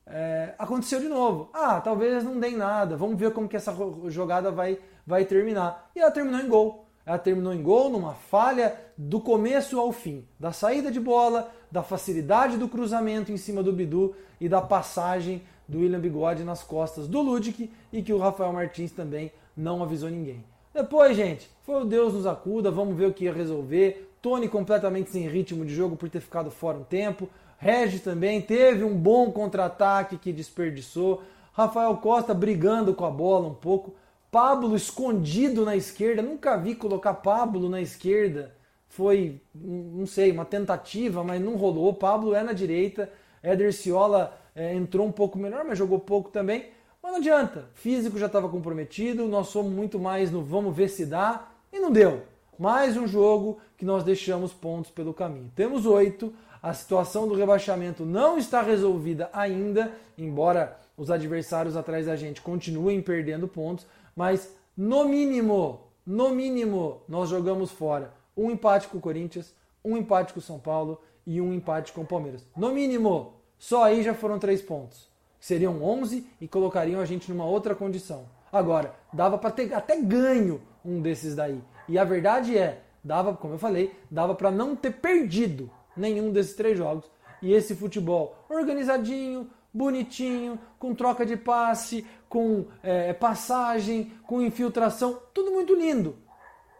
é, 0.06 0.54
aconteceu 0.60 1.00
de 1.00 1.08
novo. 1.08 1.50
Ah, 1.54 1.82
talvez 1.82 2.24
não 2.24 2.40
dê 2.40 2.52
nada, 2.52 2.96
vamos 2.96 3.18
ver 3.18 3.32
como 3.32 3.48
que 3.48 3.56
essa 3.56 3.76
jogada 4.08 4.52
vai, 4.52 4.78
vai 5.06 5.26
terminar. 5.26 5.90
E 5.96 6.00
ela 6.00 6.12
terminou 6.12 6.40
em 6.40 6.48
gol. 6.48 6.86
Ela 7.06 7.18
terminou 7.18 7.54
em 7.54 7.62
gol 7.62 7.90
numa 7.90 8.14
falha 8.14 8.80
do 8.98 9.20
começo 9.20 9.78
ao 9.80 9.92
fim, 9.92 10.26
da 10.40 10.54
saída 10.54 10.90
de 10.90 11.00
bola, 11.00 11.52
da 11.70 11.84
facilidade 11.84 12.58
do 12.58 12.70
cruzamento 12.70 13.32
em 13.32 13.38
cima 13.38 13.62
do 13.62 13.74
Bidu 13.74 14.16
e 14.40 14.48
da 14.48 14.62
passagem 14.62 15.44
do 15.68 15.80
William 15.80 16.00
Bigode 16.00 16.44
nas 16.44 16.64
costas 16.64 17.08
do 17.08 17.22
Ludic 17.22 17.72
e 17.92 18.02
que 18.02 18.14
o 18.14 18.20
Rafael 18.20 18.54
Martins 18.54 18.92
também 18.92 19.32
não 19.56 19.84
avisou 19.84 20.10
ninguém. 20.10 20.46
Depois, 20.74 21.16
gente, 21.16 21.50
foi 21.64 21.82
o 21.82 21.86
Deus 21.86 22.14
nos 22.14 22.26
acuda, 22.26 22.72
vamos 22.72 22.96
ver 22.96 23.08
o 23.08 23.14
que 23.14 23.26
ia 23.26 23.34
resolver. 23.34 24.13
Tony 24.24 24.48
completamente 24.48 25.12
sem 25.12 25.28
ritmo 25.28 25.66
de 25.66 25.76
jogo 25.76 25.98
por 25.98 26.10
ter 26.10 26.22
ficado 26.22 26.50
fora 26.50 26.78
um 26.78 26.84
tempo. 26.86 27.30
Regis 27.58 28.02
também 28.02 28.42
teve 28.42 28.86
um 28.86 28.96
bom 28.96 29.30
contra-ataque 29.30 30.18
que 30.18 30.32
desperdiçou. 30.32 31.22
Rafael 31.52 31.98
Costa 31.98 32.34
brigando 32.34 32.94
com 32.94 33.04
a 33.04 33.12
bola 33.12 33.50
um 33.50 33.54
pouco. 33.54 33.94
Pablo 34.32 34.78
escondido 34.78 35.66
na 35.66 35.76
esquerda. 35.76 36.22
Nunca 36.22 36.56
vi 36.56 36.74
colocar 36.74 37.16
Pablo 37.16 37.70
na 37.70 37.82
esquerda. 37.82 38.56
Foi, 38.88 39.42
não 39.54 40.06
sei, 40.06 40.32
uma 40.32 40.46
tentativa, 40.46 41.22
mas 41.22 41.42
não 41.42 41.58
rolou. 41.58 41.94
Pablo 41.94 42.34
é 42.34 42.42
na 42.42 42.54
direita. 42.54 43.12
Éder 43.44 43.74
Ciola 43.74 44.40
é, 44.56 44.74
entrou 44.74 45.06
um 45.06 45.12
pouco 45.12 45.38
melhor, 45.38 45.66
mas 45.66 45.78
jogou 45.78 46.00
pouco 46.00 46.32
também. 46.32 46.68
Mas 47.02 47.12
não 47.12 47.20
adianta, 47.20 47.70
físico 47.74 48.18
já 48.18 48.28
estava 48.28 48.48
comprometido, 48.48 49.28
nós 49.28 49.48
somos 49.48 49.74
muito 49.74 50.00
mais 50.00 50.32
no 50.32 50.42
vamos 50.42 50.74
ver 50.74 50.88
se 50.88 51.06
dá, 51.06 51.50
e 51.74 51.78
não 51.78 51.92
deu. 51.92 52.22
Mais 52.58 52.96
um 52.98 53.08
jogo 53.08 53.60
que 53.78 53.86
nós 53.86 54.04
deixamos 54.04 54.54
pontos 54.54 54.92
pelo 54.92 55.14
caminho. 55.14 55.52
Temos 55.56 55.86
oito, 55.86 56.34
a 56.62 56.74
situação 56.74 57.28
do 57.28 57.36
rebaixamento 57.36 58.06
não 58.06 58.38
está 58.38 58.62
resolvida 58.62 59.30
ainda, 59.34 59.92
embora 60.18 60.80
os 60.98 61.10
adversários 61.10 61.76
atrás 61.76 62.06
da 62.06 62.16
gente 62.16 62.42
continuem 62.42 63.02
perdendo 63.02 63.48
pontos, 63.48 63.86
mas 64.16 64.56
no 64.78 65.06
mínimo, 65.06 65.82
no 66.06 66.30
mínimo, 66.30 67.02
nós 67.08 67.30
jogamos 67.30 67.72
fora 67.72 68.14
um 68.36 68.50
empate 68.50 68.88
com 68.88 68.98
o 68.98 69.02
Corinthians, 69.02 69.54
um 69.84 69.98
empate 69.98 70.34
com 70.34 70.40
o 70.40 70.44
São 70.44 70.60
Paulo 70.60 71.02
e 71.26 71.42
um 71.42 71.54
empate 71.54 71.92
com 71.92 72.02
o 72.02 72.08
Palmeiras. 72.08 72.46
No 72.56 72.72
mínimo, 72.72 73.34
só 73.58 73.84
aí 73.84 74.04
já 74.04 74.14
foram 74.14 74.40
três 74.40 74.62
pontos 74.62 75.14
seriam 75.44 75.84
11 75.84 76.26
e 76.40 76.48
colocariam 76.48 77.02
a 77.02 77.06
gente 77.06 77.30
numa 77.30 77.44
outra 77.44 77.76
condição. 77.76 78.24
Agora, 78.50 78.96
dava 79.12 79.38
para 79.38 79.52
ter 79.52 79.74
até 79.74 80.00
ganho 80.00 80.62
um 80.86 81.02
desses 81.02 81.36
daí. 81.36 81.62
E 81.88 81.98
a 81.98 82.04
verdade 82.04 82.58
é, 82.58 82.82
dava, 83.04 83.34
como 83.36 83.56
eu 83.56 83.60
falei, 83.60 83.94
dava 84.10 84.34
para 84.36 84.52
não 84.52 84.76
ter 84.76 84.92
perdido 84.92 85.70
nenhum 85.96 86.32
desses 86.32 86.56
três 86.56 86.78
jogos. 86.78 87.10
E 87.42 87.54
esse 87.54 87.76
futebol 87.76 88.36
organizadinho, 88.50 89.50
bonitinho, 89.74 90.60
com 90.80 90.94
troca 90.94 91.26
de 91.26 91.36
passe, 91.36 92.06
com 92.30 92.66
é, 92.82 93.12
passagem, 93.14 94.14
com 94.26 94.42
infiltração, 94.42 95.20
tudo 95.34 95.52
muito 95.52 95.76
lindo. 95.76 96.16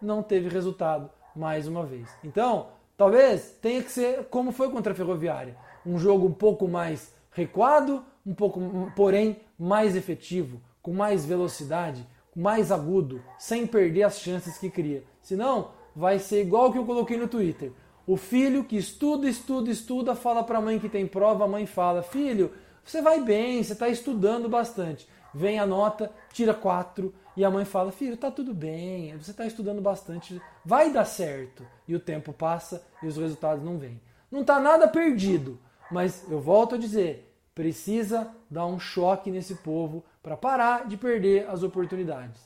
Não 0.02 0.24
teve 0.24 0.48
resultado 0.48 1.10
mais 1.36 1.68
uma 1.68 1.86
vez. 1.86 2.10
Então, 2.24 2.68
talvez 2.96 3.58
tenha 3.62 3.82
que 3.82 3.92
ser 3.92 4.26
como 4.26 4.52
foi 4.52 4.70
contra 4.70 4.94
a 4.94 4.96
Ferroviária. 4.96 5.58
Um 5.86 5.98
jogo 5.98 6.28
um 6.28 6.34
pouco 6.34 6.68
mais 6.68 7.14
recuado, 7.32 8.04
um 8.26 8.34
pouco, 8.34 8.60
porém, 8.96 9.42
mais 9.58 9.96
efetivo, 9.96 10.62
com 10.82 10.94
mais 10.94 11.26
velocidade, 11.26 12.08
mais 12.36 12.72
agudo, 12.72 13.22
sem 13.38 13.66
perder 13.68 14.04
as 14.04 14.20
chances 14.20 14.58
que 14.58 14.70
cria. 14.70 15.04
Senão, 15.22 15.72
vai 15.96 16.20
ser 16.20 16.42
igual 16.42 16.72
que 16.72 16.78
eu 16.78 16.86
coloquei 16.86 17.18
no 17.18 17.28
Twitter. 17.28 17.72
O 18.06 18.18
filho 18.18 18.64
que 18.64 18.76
estuda, 18.76 19.28
estuda, 19.30 19.70
estuda, 19.70 20.16
fala 20.16 20.44
para 20.44 20.58
a 20.58 20.62
mãe 20.62 20.80
que 20.80 20.90
tem 20.90 21.08
prova, 21.08 21.46
a 21.46 21.48
mãe 21.48 21.66
fala: 21.66 22.02
Filho, 22.02 22.52
você 22.84 23.02
vai 23.02 23.22
bem, 23.22 23.64
você 23.64 23.74
está 23.74 23.88
estudando 23.88 24.50
bastante. 24.50 25.08
Vem 25.34 25.58
a 25.58 25.66
nota, 25.66 26.12
tira 26.32 26.54
quatro, 26.54 27.14
e 27.36 27.46
a 27.46 27.50
mãe 27.50 27.64
fala: 27.64 27.92
Filho, 27.92 28.18
tá 28.18 28.30
tudo 28.30 28.54
bem, 28.54 29.18
você 29.18 29.32
está 29.32 29.46
estudando 29.46 29.82
bastante, 29.82 30.42
vai 30.66 30.92
dar 30.92 31.06
certo. 31.06 31.66
E 31.88 31.96
o 31.96 32.00
tempo 32.00 32.34
passa 32.34 32.86
e 33.02 33.08
os 33.08 33.18
resultados 33.18 33.64
não 33.64 33.78
vêm. 33.78 34.02
Não 34.30 34.42
está 34.42 34.60
nada 34.60 34.88
perdido, 34.88 35.60
mas 35.90 36.26
eu 36.30 36.42
volto 36.42 36.76
a 36.76 36.78
dizer: 36.78 37.32
precisa 37.56 38.30
dar 38.50 38.66
um 38.66 38.80
choque 38.80 39.32
nesse 39.32 39.56
povo 39.56 40.04
para 40.24 40.38
parar 40.38 40.88
de 40.88 40.96
perder 40.96 41.48
as 41.50 41.62
oportunidades. 41.62 42.42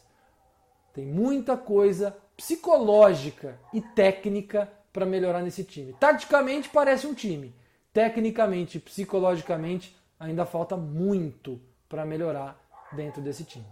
Tem 0.92 1.06
muita 1.06 1.56
coisa 1.56 2.18
psicológica 2.36 3.60
e 3.72 3.80
técnica 3.80 4.70
para 4.92 5.06
melhorar 5.06 5.44
nesse 5.44 5.64
time. 5.64 5.94
Taticamente 5.94 6.70
parece 6.70 7.06
um 7.06 7.14
time, 7.14 7.56
tecnicamente, 7.94 8.80
psicologicamente 8.80 9.96
ainda 10.20 10.44
falta 10.44 10.76
muito 10.76 11.62
para 11.88 12.04
melhorar 12.04 12.60
dentro 12.92 13.22
desse 13.22 13.44
time. 13.44 13.68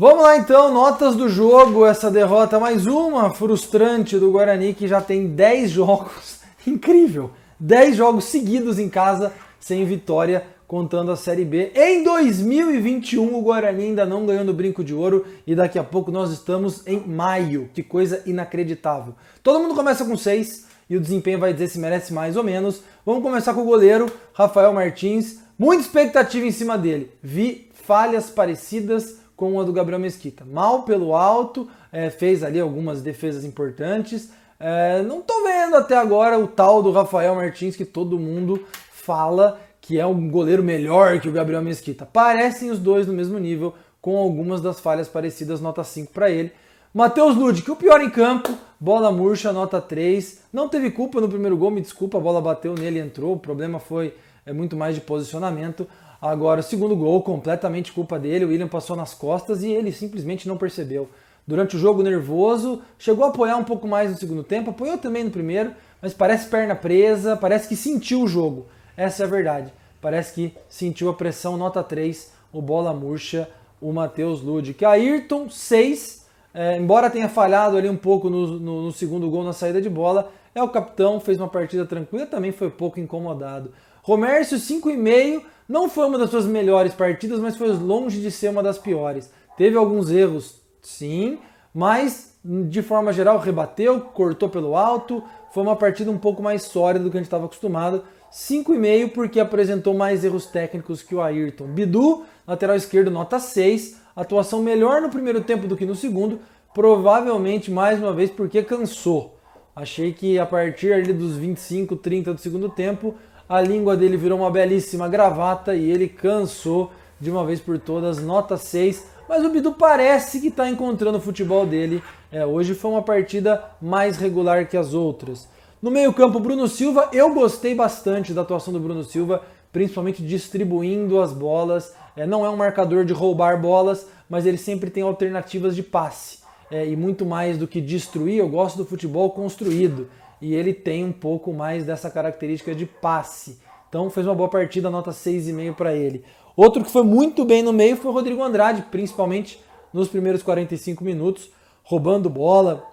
Vamos 0.00 0.22
lá 0.22 0.36
então, 0.36 0.72
notas 0.72 1.16
do 1.16 1.28
jogo, 1.28 1.84
essa 1.84 2.08
derrota 2.08 2.60
mais 2.60 2.86
uma 2.86 3.30
frustrante 3.30 4.16
do 4.16 4.30
Guarani 4.30 4.72
que 4.72 4.86
já 4.86 5.00
tem 5.00 5.26
10 5.26 5.72
jogos, 5.72 6.38
incrível, 6.64 7.32
10 7.58 7.96
jogos 7.96 8.26
seguidos 8.26 8.78
em 8.78 8.88
casa 8.88 9.32
sem 9.58 9.84
vitória, 9.84 10.46
contando 10.68 11.10
a 11.10 11.16
Série 11.16 11.44
B. 11.44 11.72
Em 11.74 12.04
2021 12.04 13.34
o 13.34 13.42
Guarani 13.42 13.86
ainda 13.86 14.06
não 14.06 14.24
ganhou 14.24 14.44
no 14.44 14.54
Brinco 14.54 14.84
de 14.84 14.94
Ouro 14.94 15.26
e 15.44 15.52
daqui 15.52 15.80
a 15.80 15.82
pouco 15.82 16.12
nós 16.12 16.30
estamos 16.30 16.86
em 16.86 17.00
maio, 17.00 17.68
que 17.74 17.82
coisa 17.82 18.22
inacreditável. 18.24 19.16
Todo 19.42 19.58
mundo 19.58 19.74
começa 19.74 20.04
com 20.04 20.16
6 20.16 20.64
e 20.88 20.96
o 20.96 21.00
desempenho 21.00 21.40
vai 21.40 21.52
dizer 21.52 21.66
se 21.66 21.80
merece 21.80 22.14
mais 22.14 22.36
ou 22.36 22.44
menos. 22.44 22.82
Vamos 23.04 23.20
começar 23.20 23.52
com 23.52 23.62
o 23.62 23.64
goleiro 23.64 24.06
Rafael 24.32 24.72
Martins, 24.72 25.40
muita 25.58 25.82
expectativa 25.82 26.46
em 26.46 26.52
cima 26.52 26.78
dele. 26.78 27.10
Vi 27.20 27.68
falhas 27.72 28.30
parecidas 28.30 29.17
com 29.38 29.60
a 29.60 29.62
do 29.62 29.72
Gabriel 29.72 30.00
Mesquita. 30.00 30.44
Mal 30.44 30.82
pelo 30.82 31.14
alto, 31.14 31.68
é, 31.92 32.10
fez 32.10 32.42
ali 32.42 32.58
algumas 32.58 33.00
defesas 33.02 33.44
importantes. 33.44 34.30
É, 34.58 35.00
não 35.02 35.22
tô 35.22 35.44
vendo 35.44 35.76
até 35.76 35.96
agora 35.96 36.36
o 36.36 36.48
tal 36.48 36.82
do 36.82 36.90
Rafael 36.90 37.36
Martins 37.36 37.76
que 37.76 37.84
todo 37.84 38.18
mundo 38.18 38.64
fala 38.90 39.60
que 39.80 39.96
é 40.00 40.04
um 40.04 40.28
goleiro 40.28 40.60
melhor 40.64 41.20
que 41.20 41.28
o 41.28 41.32
Gabriel 41.32 41.62
Mesquita. 41.62 42.04
Parecem 42.04 42.68
os 42.72 42.80
dois 42.80 43.06
no 43.06 43.12
mesmo 43.12 43.38
nível, 43.38 43.74
com 44.02 44.16
algumas 44.16 44.60
das 44.60 44.80
falhas 44.80 45.08
parecidas, 45.08 45.60
nota 45.60 45.84
5 45.84 46.12
para 46.12 46.28
ele. 46.28 46.50
Matheus 46.92 47.36
Ludic, 47.36 47.70
o 47.70 47.76
pior 47.76 48.00
em 48.00 48.10
campo, 48.10 48.52
bola 48.80 49.12
murcha, 49.12 49.52
nota 49.52 49.80
3. 49.80 50.40
Não 50.52 50.68
teve 50.68 50.90
culpa 50.90 51.20
no 51.20 51.28
primeiro 51.28 51.56
gol, 51.56 51.70
me 51.70 51.80
desculpa, 51.80 52.18
a 52.18 52.20
bola 52.20 52.40
bateu 52.40 52.74
nele 52.74 52.98
entrou. 52.98 53.34
O 53.34 53.38
problema 53.38 53.78
foi 53.78 54.14
é 54.44 54.52
muito 54.52 54.76
mais 54.76 54.96
de 54.96 55.00
posicionamento. 55.00 55.86
Agora, 56.20 56.60
o 56.60 56.64
segundo 56.64 56.96
gol, 56.96 57.22
completamente 57.22 57.92
culpa 57.92 58.18
dele. 58.18 58.44
O 58.44 58.48
William 58.48 58.68
passou 58.68 58.96
nas 58.96 59.14
costas 59.14 59.62
e 59.62 59.70
ele 59.70 59.92
simplesmente 59.92 60.48
não 60.48 60.56
percebeu. 60.56 61.08
Durante 61.46 61.76
o 61.76 61.78
jogo 61.78 62.02
nervoso, 62.02 62.82
chegou 62.98 63.24
a 63.24 63.28
apoiar 63.28 63.56
um 63.56 63.64
pouco 63.64 63.88
mais 63.88 64.10
no 64.10 64.18
segundo 64.18 64.42
tempo, 64.42 64.70
apoiou 64.70 64.98
também 64.98 65.24
no 65.24 65.30
primeiro, 65.30 65.72
mas 66.02 66.12
parece 66.12 66.48
perna 66.48 66.74
presa, 66.74 67.36
parece 67.36 67.68
que 67.68 67.76
sentiu 67.76 68.22
o 68.22 68.28
jogo. 68.28 68.66
Essa 68.96 69.22
é 69.22 69.26
a 69.26 69.28
verdade. 69.28 69.72
Parece 70.00 70.34
que 70.34 70.54
sentiu 70.68 71.08
a 71.08 71.14
pressão, 71.14 71.56
nota 71.56 71.82
3, 71.82 72.32
o 72.52 72.60
bola 72.60 72.92
murcha, 72.92 73.48
o 73.80 73.92
Matheus 73.92 74.42
Ludic. 74.42 74.84
Ayrton, 74.84 75.48
6, 75.48 76.26
é, 76.52 76.76
embora 76.76 77.08
tenha 77.08 77.28
falhado 77.28 77.76
ali 77.76 77.88
um 77.88 77.96
pouco 77.96 78.28
no, 78.28 78.58
no, 78.58 78.82
no 78.82 78.92
segundo 78.92 79.30
gol 79.30 79.44
na 79.44 79.52
saída 79.52 79.80
de 79.80 79.88
bola, 79.88 80.30
é 80.54 80.62
o 80.62 80.68
capitão, 80.68 81.20
fez 81.20 81.38
uma 81.38 81.48
partida 81.48 81.86
tranquila, 81.86 82.26
também 82.26 82.52
foi 82.52 82.68
pouco 82.68 83.00
incomodado. 83.00 83.72
Romércio, 84.02 84.58
5,5. 84.58 85.42
Não 85.68 85.88
foi 85.88 86.06
uma 86.06 86.16
das 86.16 86.30
suas 86.30 86.46
melhores 86.46 86.94
partidas, 86.94 87.38
mas 87.38 87.56
foi 87.56 87.68
longe 87.68 88.22
de 88.22 88.30
ser 88.30 88.48
uma 88.48 88.62
das 88.62 88.78
piores. 88.78 89.30
Teve 89.56 89.76
alguns 89.76 90.10
erros, 90.10 90.62
sim, 90.80 91.38
mas 91.74 92.38
de 92.42 92.80
forma 92.80 93.12
geral 93.12 93.38
rebateu, 93.38 94.00
cortou 94.00 94.48
pelo 94.48 94.74
alto. 94.74 95.22
Foi 95.52 95.62
uma 95.62 95.76
partida 95.76 96.10
um 96.10 96.16
pouco 96.16 96.42
mais 96.42 96.62
sólida 96.62 97.04
do 97.04 97.10
que 97.10 97.18
a 97.18 97.20
gente 97.20 97.26
estava 97.26 97.44
acostumado. 97.44 98.02
5,5 98.32 99.12
porque 99.12 99.40
apresentou 99.40 99.92
mais 99.92 100.24
erros 100.24 100.46
técnicos 100.46 101.02
que 101.02 101.14
o 101.14 101.20
Ayrton. 101.20 101.66
Bidu, 101.66 102.24
lateral 102.46 102.76
esquerdo, 102.76 103.10
nota 103.10 103.38
6. 103.38 104.00
Atuação 104.16 104.62
melhor 104.62 105.02
no 105.02 105.10
primeiro 105.10 105.42
tempo 105.42 105.66
do 105.66 105.76
que 105.76 105.84
no 105.84 105.94
segundo. 105.94 106.40
Provavelmente, 106.72 107.70
mais 107.70 107.98
uma 107.98 108.12
vez, 108.12 108.30
porque 108.30 108.62
cansou. 108.62 109.38
Achei 109.74 110.12
que 110.12 110.38
a 110.38 110.46
partir 110.46 110.92
ali 110.92 111.12
dos 111.12 111.36
25, 111.36 111.96
30 111.96 112.34
do 112.34 112.40
segundo 112.40 112.68
tempo, 112.68 113.14
a 113.48 113.60
língua 113.60 113.96
dele 113.96 114.16
virou 114.16 114.38
uma 114.38 114.50
belíssima 114.50 115.08
gravata 115.08 115.74
e 115.74 115.90
ele 115.90 116.06
cansou 116.06 116.92
de 117.18 117.30
uma 117.30 117.44
vez 117.44 117.60
por 117.60 117.78
todas, 117.78 118.22
nota 118.22 118.56
6. 118.56 119.06
Mas 119.28 119.44
o 119.44 119.48
Bidu 119.48 119.72
parece 119.72 120.40
que 120.40 120.48
está 120.48 120.68
encontrando 120.68 121.18
o 121.18 121.20
futebol 121.20 121.66
dele. 121.66 122.02
É, 122.30 122.44
hoje 122.44 122.74
foi 122.74 122.90
uma 122.90 123.02
partida 123.02 123.64
mais 123.80 124.16
regular 124.16 124.68
que 124.68 124.76
as 124.76 124.92
outras. 124.92 125.48
No 125.80 125.90
meio-campo, 125.90 126.40
Bruno 126.40 126.68
Silva, 126.68 127.08
eu 127.12 127.32
gostei 127.32 127.74
bastante 127.74 128.34
da 128.34 128.42
atuação 128.42 128.72
do 128.72 128.80
Bruno 128.80 129.04
Silva, 129.04 129.42
principalmente 129.72 130.22
distribuindo 130.22 131.20
as 131.20 131.32
bolas. 131.32 131.94
É, 132.16 132.26
não 132.26 132.44
é 132.44 132.50
um 132.50 132.56
marcador 132.56 133.04
de 133.04 133.12
roubar 133.12 133.60
bolas, 133.60 134.06
mas 134.28 134.44
ele 134.44 134.58
sempre 134.58 134.90
tem 134.90 135.02
alternativas 135.02 135.74
de 135.74 135.82
passe. 135.82 136.38
É, 136.70 136.86
e 136.86 136.96
muito 136.96 137.24
mais 137.24 137.56
do 137.56 137.66
que 137.66 137.80
destruir, 137.80 138.38
eu 138.38 138.48
gosto 138.48 138.76
do 138.76 138.84
futebol 138.84 139.30
construído 139.30 140.08
e 140.40 140.54
ele 140.54 140.72
tem 140.72 141.04
um 141.04 141.12
pouco 141.12 141.52
mais 141.52 141.84
dessa 141.84 142.10
característica 142.10 142.74
de 142.74 142.86
passe. 142.86 143.58
Então 143.88 144.10
fez 144.10 144.26
uma 144.26 144.34
boa 144.34 144.48
partida, 144.48 144.90
nota 144.90 145.10
6,5 145.10 145.74
para 145.74 145.94
ele. 145.94 146.24
Outro 146.56 146.84
que 146.84 146.90
foi 146.90 147.02
muito 147.02 147.44
bem 147.44 147.62
no 147.62 147.72
meio 147.72 147.96
foi 147.96 148.10
o 148.10 148.14
Rodrigo 148.14 148.42
Andrade, 148.42 148.82
principalmente 148.90 149.60
nos 149.92 150.08
primeiros 150.08 150.42
45 150.42 151.04
minutos, 151.04 151.50
roubando 151.82 152.28
bola, 152.28 152.84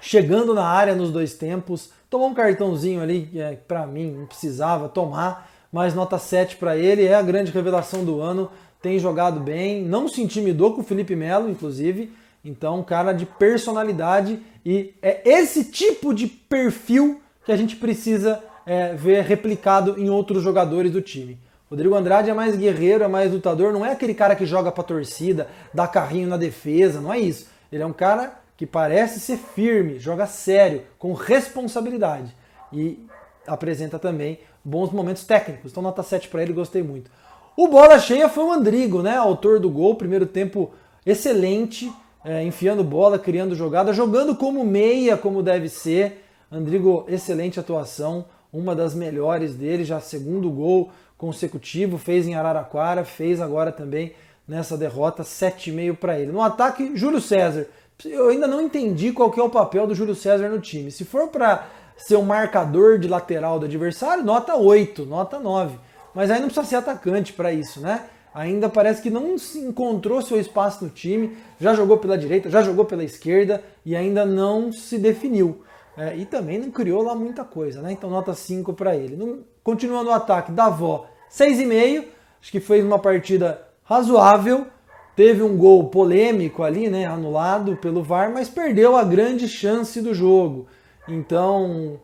chegando 0.00 0.54
na 0.54 0.66
área 0.66 0.94
nos 0.94 1.10
dois 1.10 1.34
tempos. 1.34 1.90
Tomou 2.10 2.28
um 2.28 2.34
cartãozinho 2.34 3.00
ali 3.00 3.30
é, 3.34 3.54
para 3.56 3.86
mim 3.86 4.10
não 4.10 4.26
precisava 4.26 4.88
tomar, 4.88 5.50
mas 5.70 5.94
nota 5.94 6.18
7 6.18 6.56
para 6.56 6.76
ele, 6.76 7.04
é 7.04 7.14
a 7.14 7.22
grande 7.22 7.52
revelação 7.52 8.04
do 8.04 8.20
ano. 8.20 8.50
Tem 8.80 8.98
jogado 8.98 9.40
bem, 9.40 9.82
não 9.82 10.08
se 10.08 10.22
intimidou 10.22 10.72
com 10.72 10.80
o 10.80 10.84
Felipe 10.84 11.14
Melo, 11.14 11.50
inclusive. 11.50 12.12
Então, 12.44 12.80
um 12.80 12.82
cara 12.82 13.12
de 13.12 13.26
personalidade 13.26 14.40
e 14.64 14.94
é 15.02 15.28
esse 15.28 15.64
tipo 15.64 16.14
de 16.14 16.26
perfil 16.26 17.20
que 17.44 17.52
a 17.52 17.56
gente 17.56 17.76
precisa 17.76 18.42
é, 18.66 18.94
ver 18.94 19.22
replicado 19.24 19.98
em 19.98 20.10
outros 20.10 20.42
jogadores 20.42 20.92
do 20.92 21.00
time. 21.00 21.38
Rodrigo 21.70 21.94
Andrade 21.94 22.30
é 22.30 22.34
mais 22.34 22.56
guerreiro, 22.56 23.04
é 23.04 23.08
mais 23.08 23.32
lutador, 23.32 23.72
não 23.72 23.84
é 23.84 23.92
aquele 23.92 24.14
cara 24.14 24.34
que 24.34 24.46
joga 24.46 24.72
pra 24.72 24.82
torcida, 24.82 25.48
dá 25.72 25.86
carrinho 25.86 26.28
na 26.28 26.36
defesa, 26.36 27.00
não 27.00 27.12
é 27.12 27.18
isso. 27.18 27.48
Ele 27.70 27.82
é 27.82 27.86
um 27.86 27.92
cara 27.92 28.38
que 28.56 28.66
parece 28.66 29.20
ser 29.20 29.36
firme, 29.36 29.98
joga 29.98 30.26
sério, 30.26 30.82
com 30.98 31.12
responsabilidade 31.12 32.34
e 32.72 33.06
apresenta 33.46 33.98
também 33.98 34.40
bons 34.64 34.90
momentos 34.90 35.24
técnicos. 35.24 35.70
Então, 35.70 35.82
nota 35.82 36.02
7 36.02 36.28
para 36.28 36.42
ele, 36.42 36.52
gostei 36.52 36.82
muito. 36.82 37.10
O 37.56 37.68
bola 37.68 37.98
cheia 37.98 38.28
foi 38.28 38.44
o 38.44 38.52
Andrigo, 38.52 39.02
né? 39.02 39.16
Autor 39.16 39.58
do 39.58 39.70
gol, 39.70 39.94
primeiro 39.94 40.26
tempo 40.26 40.72
excelente 41.04 41.92
é, 42.24 42.42
enfiando 42.42 42.82
bola, 42.82 43.18
criando 43.18 43.54
jogada, 43.54 43.92
jogando 43.92 44.34
como 44.34 44.64
meia, 44.64 45.16
como 45.16 45.42
deve 45.42 45.68
ser. 45.68 46.24
Andrigo, 46.50 47.04
excelente 47.08 47.60
atuação, 47.60 48.24
uma 48.52 48.74
das 48.74 48.94
melhores 48.94 49.54
dele, 49.54 49.84
já 49.84 50.00
segundo 50.00 50.50
gol 50.50 50.90
consecutivo, 51.16 51.98
fez 51.98 52.26
em 52.26 52.34
Araraquara, 52.34 53.04
fez 53.04 53.40
agora 53.40 53.72
também 53.72 54.12
nessa 54.46 54.76
derrota, 54.78 55.22
7,5 55.22 55.96
para 55.96 56.18
ele. 56.18 56.32
No 56.32 56.40
ataque, 56.40 56.96
Júlio 56.96 57.20
César. 57.20 57.66
Eu 58.04 58.28
ainda 58.28 58.46
não 58.46 58.62
entendi 58.62 59.12
qual 59.12 59.30
que 59.30 59.40
é 59.40 59.42
o 59.42 59.50
papel 59.50 59.86
do 59.86 59.94
Júlio 59.94 60.14
César 60.14 60.48
no 60.48 60.60
time. 60.60 60.90
Se 60.90 61.04
for 61.04 61.28
para 61.28 61.66
ser 61.96 62.16
um 62.16 62.22
marcador 62.22 62.98
de 62.98 63.08
lateral 63.08 63.58
do 63.58 63.66
adversário, 63.66 64.24
nota 64.24 64.54
8, 64.54 65.04
nota 65.04 65.38
9. 65.38 65.78
Mas 66.14 66.30
aí 66.30 66.40
não 66.40 66.46
precisa 66.46 66.66
ser 66.66 66.76
atacante 66.76 67.32
para 67.32 67.52
isso, 67.52 67.80
né? 67.80 68.04
Ainda 68.38 68.68
parece 68.68 69.02
que 69.02 69.10
não 69.10 69.36
se 69.36 69.58
encontrou 69.58 70.22
seu 70.22 70.38
espaço 70.38 70.84
no 70.84 70.90
time, 70.90 71.36
já 71.58 71.74
jogou 71.74 71.98
pela 71.98 72.16
direita, 72.16 72.48
já 72.48 72.62
jogou 72.62 72.84
pela 72.84 73.02
esquerda 73.02 73.62
e 73.84 73.96
ainda 73.96 74.24
não 74.24 74.72
se 74.72 74.96
definiu. 74.96 75.62
É, 75.96 76.16
e 76.16 76.24
também 76.24 76.56
não 76.58 76.70
criou 76.70 77.02
lá 77.02 77.16
muita 77.16 77.42
coisa, 77.42 77.82
né? 77.82 77.90
Então 77.90 78.08
nota 78.08 78.32
5 78.32 78.72
para 78.74 78.94
ele. 78.94 79.16
No, 79.16 79.44
continuando 79.64 80.10
o 80.10 80.12
ataque, 80.12 80.52
Davó, 80.52 81.08
6,5, 81.28 82.04
acho 82.40 82.52
que 82.52 82.60
fez 82.60 82.84
uma 82.84 83.00
partida 83.00 83.60
razoável, 83.82 84.68
teve 85.16 85.42
um 85.42 85.56
gol 85.56 85.88
polêmico 85.88 86.62
ali, 86.62 86.88
né, 86.88 87.06
anulado 87.06 87.76
pelo 87.78 88.04
VAR, 88.04 88.32
mas 88.32 88.48
perdeu 88.48 88.96
a 88.96 89.02
grande 89.02 89.48
chance 89.48 90.00
do 90.00 90.14
jogo. 90.14 90.68
Então, 91.08 91.98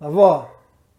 Davó, 0.00 0.50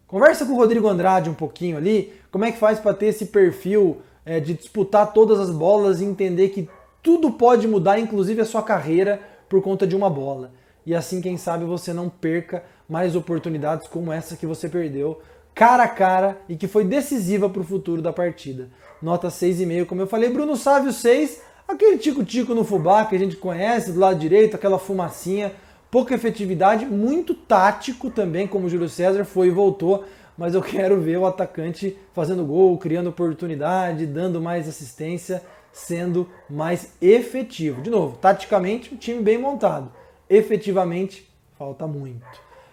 conversa 0.06 0.46
com 0.46 0.54
o 0.54 0.56
Rodrigo 0.56 0.88
Andrade 0.88 1.28
um 1.28 1.34
pouquinho 1.34 1.76
ali, 1.76 2.14
como 2.30 2.46
é 2.46 2.52
que 2.52 2.58
faz 2.58 2.78
para 2.78 2.94
ter 2.94 3.08
esse 3.08 3.26
perfil 3.26 4.00
é, 4.30 4.38
de 4.38 4.54
disputar 4.54 5.12
todas 5.12 5.40
as 5.40 5.50
bolas 5.50 6.00
e 6.00 6.04
entender 6.04 6.50
que 6.50 6.68
tudo 7.02 7.32
pode 7.32 7.66
mudar, 7.66 7.98
inclusive 7.98 8.40
a 8.40 8.44
sua 8.44 8.62
carreira, 8.62 9.20
por 9.48 9.60
conta 9.60 9.84
de 9.84 9.96
uma 9.96 10.08
bola. 10.08 10.52
E 10.86 10.94
assim, 10.94 11.20
quem 11.20 11.36
sabe, 11.36 11.64
você 11.64 11.92
não 11.92 12.08
perca 12.08 12.62
mais 12.88 13.16
oportunidades 13.16 13.88
como 13.88 14.12
essa 14.12 14.36
que 14.36 14.46
você 14.46 14.68
perdeu, 14.68 15.20
cara 15.52 15.82
a 15.82 15.88
cara, 15.88 16.38
e 16.48 16.54
que 16.54 16.68
foi 16.68 16.84
decisiva 16.84 17.50
para 17.50 17.60
o 17.60 17.64
futuro 17.64 18.00
da 18.00 18.12
partida. 18.12 18.68
Nota 19.02 19.26
6,5, 19.26 19.84
como 19.86 20.00
eu 20.00 20.06
falei. 20.06 20.30
Bruno 20.30 20.54
Sávio 20.54 20.92
6, 20.92 21.42
aquele 21.66 21.98
tico-tico 21.98 22.54
no 22.54 22.62
fubá 22.62 23.04
que 23.06 23.16
a 23.16 23.18
gente 23.18 23.34
conhece, 23.34 23.90
do 23.90 23.98
lado 23.98 24.16
direito, 24.20 24.54
aquela 24.54 24.78
fumacinha, 24.78 25.52
pouca 25.90 26.14
efetividade, 26.14 26.86
muito 26.86 27.34
tático 27.34 28.10
também, 28.10 28.46
como 28.46 28.66
o 28.66 28.70
Júlio 28.70 28.88
César 28.88 29.24
foi 29.24 29.48
e 29.48 29.50
voltou 29.50 30.04
mas 30.40 30.54
eu 30.54 30.62
quero 30.64 30.98
ver 30.98 31.18
o 31.18 31.26
atacante 31.26 31.98
fazendo 32.14 32.42
gol, 32.46 32.78
criando 32.78 33.10
oportunidade, 33.10 34.06
dando 34.06 34.40
mais 34.40 34.66
assistência, 34.66 35.42
sendo 35.70 36.26
mais 36.48 36.94
efetivo. 37.00 37.82
De 37.82 37.90
novo, 37.90 38.16
taticamente, 38.16 38.94
um 38.94 38.96
time 38.96 39.22
bem 39.22 39.36
montado. 39.36 39.92
Efetivamente, 40.30 41.30
falta 41.58 41.86
muito. 41.86 42.24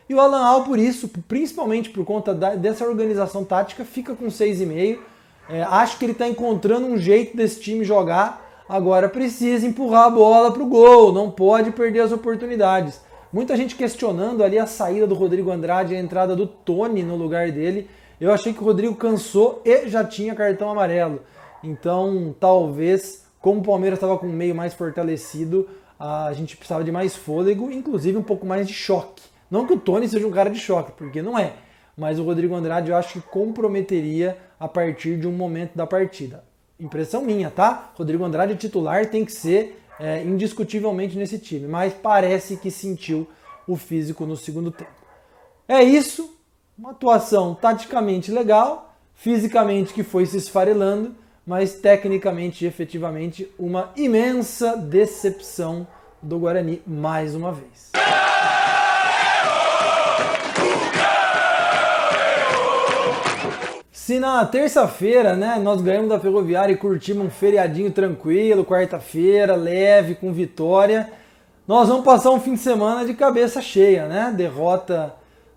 E 0.08 0.16
o 0.16 0.22
Alan 0.22 0.46
Al, 0.46 0.64
por 0.64 0.80
isso, 0.80 1.10
principalmente 1.28 1.90
por 1.90 2.06
conta 2.06 2.34
da, 2.34 2.56
dessa 2.56 2.86
organização 2.86 3.44
tática, 3.44 3.84
fica 3.84 4.16
com 4.16 4.28
6,5. 4.28 5.00
É, 5.50 5.64
acho 5.64 5.98
que 6.00 6.06
ele 6.06 6.14
está 6.14 6.26
encontrando 6.26 6.88
um 6.88 6.98
jeito 6.98 7.36
desse 7.36 7.60
time 7.60 7.84
jogar. 7.84 8.64
Agora 8.70 9.10
precisa 9.10 9.68
empurrar 9.68 10.06
a 10.06 10.10
bola 10.10 10.52
para 10.54 10.64
o 10.64 10.68
gol, 10.68 11.12
não 11.12 11.30
pode 11.30 11.72
perder 11.72 12.00
as 12.00 12.14
oportunidades. 12.14 13.02
Muita 13.32 13.58
gente 13.58 13.76
questionando 13.76 14.42
ali 14.42 14.58
a 14.58 14.66
saída 14.66 15.06
do 15.06 15.14
Rodrigo 15.14 15.52
Andrade 15.52 15.94
e 15.94 15.98
a 15.98 16.00
entrada 16.00 16.34
do 16.34 16.48
Tony 16.48 17.04
no 17.04 17.18
lugar 17.18 17.52
dele. 17.52 17.90
Eu 18.22 18.32
achei 18.32 18.54
que 18.54 18.62
o 18.62 18.64
Rodrigo 18.64 18.96
cansou 18.96 19.62
e 19.66 19.90
já 19.90 20.04
tinha 20.04 20.34
cartão 20.34 20.70
amarelo. 20.70 21.22
Então, 21.62 22.34
talvez, 22.40 23.26
como 23.42 23.60
o 23.60 23.64
Palmeiras 23.64 23.98
estava 23.98 24.18
com 24.18 24.28
o 24.28 24.32
meio 24.32 24.56
mais 24.56 24.74
fortalecido, 24.74 25.68
a 26.00 26.32
gente 26.34 26.56
precisava 26.56 26.86
de 26.86 26.92
mais 26.92 27.18
fôlego, 27.18 27.70
inclusive 27.70 28.18
um 28.18 28.24
pouco 28.24 28.46
mais 28.46 28.66
de 28.66 28.74
choque. 28.74 29.24
Não 29.52 29.68
que 29.68 29.74
o 29.74 29.80
Tony 29.80 30.08
seja 30.08 30.26
um 30.26 30.32
cara 30.32 30.50
de 30.50 30.60
choque, 30.60 30.94
porque 30.94 31.22
não 31.22 31.38
é. 31.38 31.54
Mas 31.98 32.20
o 32.20 32.24
Rodrigo 32.24 32.56
Andrade 32.56 32.92
eu 32.92 32.96
acho 32.96 33.14
que 33.14 33.28
comprometeria 33.28 34.38
a 34.58 34.70
partir 34.70 35.20
de 35.20 35.28
um 35.28 35.32
momento 35.34 35.76
da 35.76 35.86
partida. 35.86 36.44
Impressão 36.80 37.24
minha, 37.24 37.50
tá? 37.50 37.92
Rodrigo 37.96 38.24
Andrade 38.24 38.56
titular 38.56 39.08
tem 39.08 39.26
que 39.26 39.32
ser 39.32 39.82
é, 40.00 40.24
indiscutivelmente 40.24 41.18
nesse 41.18 41.40
time, 41.40 41.68
mas 41.68 41.94
parece 41.94 42.58
que 42.58 42.70
sentiu 42.72 43.28
o 43.68 43.76
físico 43.76 44.26
no 44.26 44.38
segundo 44.38 44.72
tempo. 44.72 44.92
É 45.68 45.84
isso, 45.84 46.34
uma 46.78 46.92
atuação 46.92 47.56
taticamente 47.56 48.32
legal, 48.32 48.96
fisicamente 49.16 49.94
que 49.94 50.04
foi 50.04 50.26
se 50.26 50.38
esfarelando, 50.38 51.16
mas 51.46 51.76
tecnicamente 51.76 52.64
e 52.66 52.68
efetivamente 52.68 53.50
uma 53.58 53.92
imensa 53.96 54.76
decepção 54.76 55.88
do 56.22 56.40
Guarani 56.40 56.82
mais 56.86 57.36
uma 57.36 57.52
vez. 57.52 57.92
Se 64.08 64.22
na 64.22 64.46
terça-feira, 64.46 65.36
né, 65.36 65.60
nós 65.62 65.82
ganhamos 65.82 66.08
da 66.08 66.18
Ferroviária 66.18 66.72
e 66.72 66.78
curtimos 66.78 67.26
um 67.26 67.30
feriadinho 67.30 67.92
tranquilo, 67.92 68.64
quarta-feira, 68.64 69.54
leve, 69.54 70.16
com 70.16 70.32
vitória, 70.32 71.12
nós 71.68 71.90
vamos 71.90 72.06
passar 72.06 72.32
um 72.32 72.40
fim 72.40 72.54
de 72.54 72.62
semana 72.62 73.06
de 73.06 73.14
cabeça 73.14 73.62
cheia, 73.62 74.08
né? 74.08 74.34
Derrota 74.34 75.14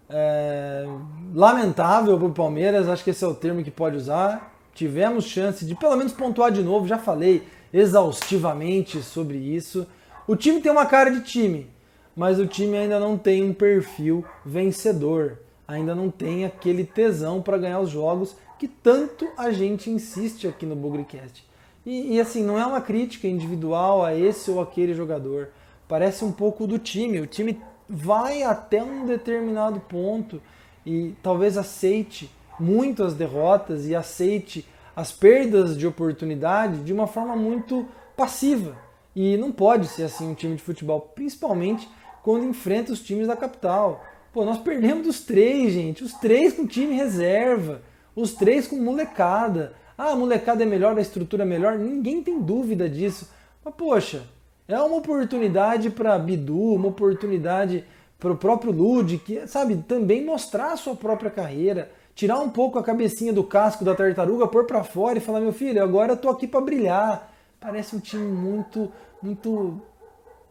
é, 0.09 0.85
lamentável 1.33 2.19
para 2.19 2.27
o 2.27 2.33
Palmeiras, 2.33 2.89
acho 2.89 3.05
que 3.05 3.11
esse 3.11 3.23
é 3.23 3.29
o 3.29 3.35
termo 3.37 3.63
que 3.63 3.71
pode 3.71 3.97
usar. 3.97 4.53
Tivemos 4.75 5.27
chance 5.27 5.65
de 5.65 5.77
pelo 5.77 5.95
menos 5.95 6.13
pontuar 6.13 6.51
de 6.51 6.61
novo, 6.61 6.89
já 6.89 6.99
falei 6.99 7.45
exaustivamente 7.73 9.01
sobre 9.01 9.39
isso. 9.39 9.87
O 10.27 10.35
time 10.35 10.61
tem 10.61 10.73
uma 10.73 10.87
cara 10.87 11.09
de 11.09 11.21
time, 11.21 11.71
mas 12.17 12.41
o 12.41 12.49
time 12.49 12.77
ainda 12.77 12.99
não 12.99 13.17
tem 13.17 13.45
um 13.45 13.55
perfil 13.55 14.25
vencedor 14.45 15.39
ainda 15.71 15.95
não 15.95 16.11
tem 16.11 16.45
aquele 16.45 16.85
tesão 16.85 17.41
para 17.41 17.57
ganhar 17.57 17.81
os 17.81 17.91
jogos 17.91 18.37
que 18.59 18.67
tanto 18.67 19.27
a 19.39 19.51
gente 19.53 19.89
insiste 19.89 20.49
aqui 20.49 20.67
no 20.67 20.75
Bugrecast. 20.75 21.49
E, 21.87 22.17
e, 22.17 22.21
assim, 22.21 22.43
não 22.43 22.59
é 22.59 22.67
uma 22.67 22.81
crítica 22.81 23.27
individual 23.27 24.05
a 24.05 24.15
esse 24.15 24.51
ou 24.51 24.61
aquele 24.61 24.93
jogador. 24.93 25.49
Parece 25.89 26.25
um 26.25 26.33
pouco 26.33 26.67
do 26.67 26.79
time. 26.79 27.21
O 27.21 27.27
time 27.27 27.59
vai 27.89 28.43
até 28.43 28.83
um 28.83 29.07
determinado 29.07 29.81
ponto 29.81 30.43
e 30.85 31.15
talvez 31.23 31.57
aceite 31.57 32.31
muito 32.59 33.03
as 33.03 33.15
derrotas 33.15 33.87
e 33.87 33.95
aceite 33.95 34.67
as 34.95 35.11
perdas 35.11 35.79
de 35.79 35.87
oportunidade 35.87 36.83
de 36.83 36.93
uma 36.93 37.07
forma 37.07 37.35
muito 37.35 37.87
passiva. 38.17 38.77
E 39.17 39.37
não 39.37 39.51
pode 39.51 39.89
ser 39.89 40.03
assim 40.03 40.29
um 40.29 40.35
time 40.35 40.57
de 40.57 40.63
futebol, 40.63 41.01
principalmente 41.15 41.89
quando 42.23 42.45
enfrenta 42.45 42.93
os 42.93 43.01
times 43.01 43.27
da 43.27 43.37
capital. 43.37 44.05
Pô, 44.33 44.45
nós 44.45 44.59
perdemos 44.59 45.07
os 45.09 45.21
três, 45.21 45.73
gente. 45.73 46.05
Os 46.05 46.13
três 46.15 46.53
com 46.53 46.67
time 46.67 46.95
reserva. 46.95 47.83
Os 48.15 48.33
três 48.33 48.67
com 48.67 48.77
molecada. 48.77 49.73
Ah, 49.99 50.13
a 50.13 50.17
molecada 50.17 50.63
é 50.63 50.67
melhor, 50.67 50.97
a 50.97 51.01
estrutura 51.01 51.43
é 51.43 51.47
melhor. 51.47 51.79
Ninguém 51.79 52.23
tem 52.23 52.41
dúvida 52.41 52.89
disso. 52.89 53.29
Mas, 53.65 53.75
poxa, 53.75 54.23
é 54.69 54.81
uma 54.81 54.97
oportunidade 54.97 55.91
para 55.91 56.19
Bidu, 56.19 56.75
uma 56.75 56.89
oportunidade 56.89 57.85
para 58.19 58.33
o 58.33 58.37
próprio 58.37 58.73
Lud, 58.73 59.19
que, 59.19 59.47
sabe, 59.47 59.77
também 59.89 60.25
mostrar 60.25 60.73
a 60.73 60.77
sua 60.77 60.95
própria 60.95 61.31
carreira. 61.31 61.91
Tirar 62.15 62.39
um 62.39 62.51
pouco 62.51 62.79
a 62.79 62.83
cabecinha 62.83 63.33
do 63.33 63.43
casco 63.43 63.85
da 63.85 63.95
tartaruga, 63.95 64.47
pôr 64.47 64.65
para 64.65 64.85
fora 64.85 65.19
e 65.19 65.21
falar: 65.21 65.41
meu 65.41 65.53
filho, 65.53 65.83
agora 65.83 66.13
eu 66.13 66.17
tô 66.17 66.29
aqui 66.29 66.47
para 66.47 66.61
brilhar. 66.61 67.33
Parece 67.59 67.97
um 67.97 68.01
time 68.01 68.31
muito, 68.31 68.93
muito, 69.23 69.81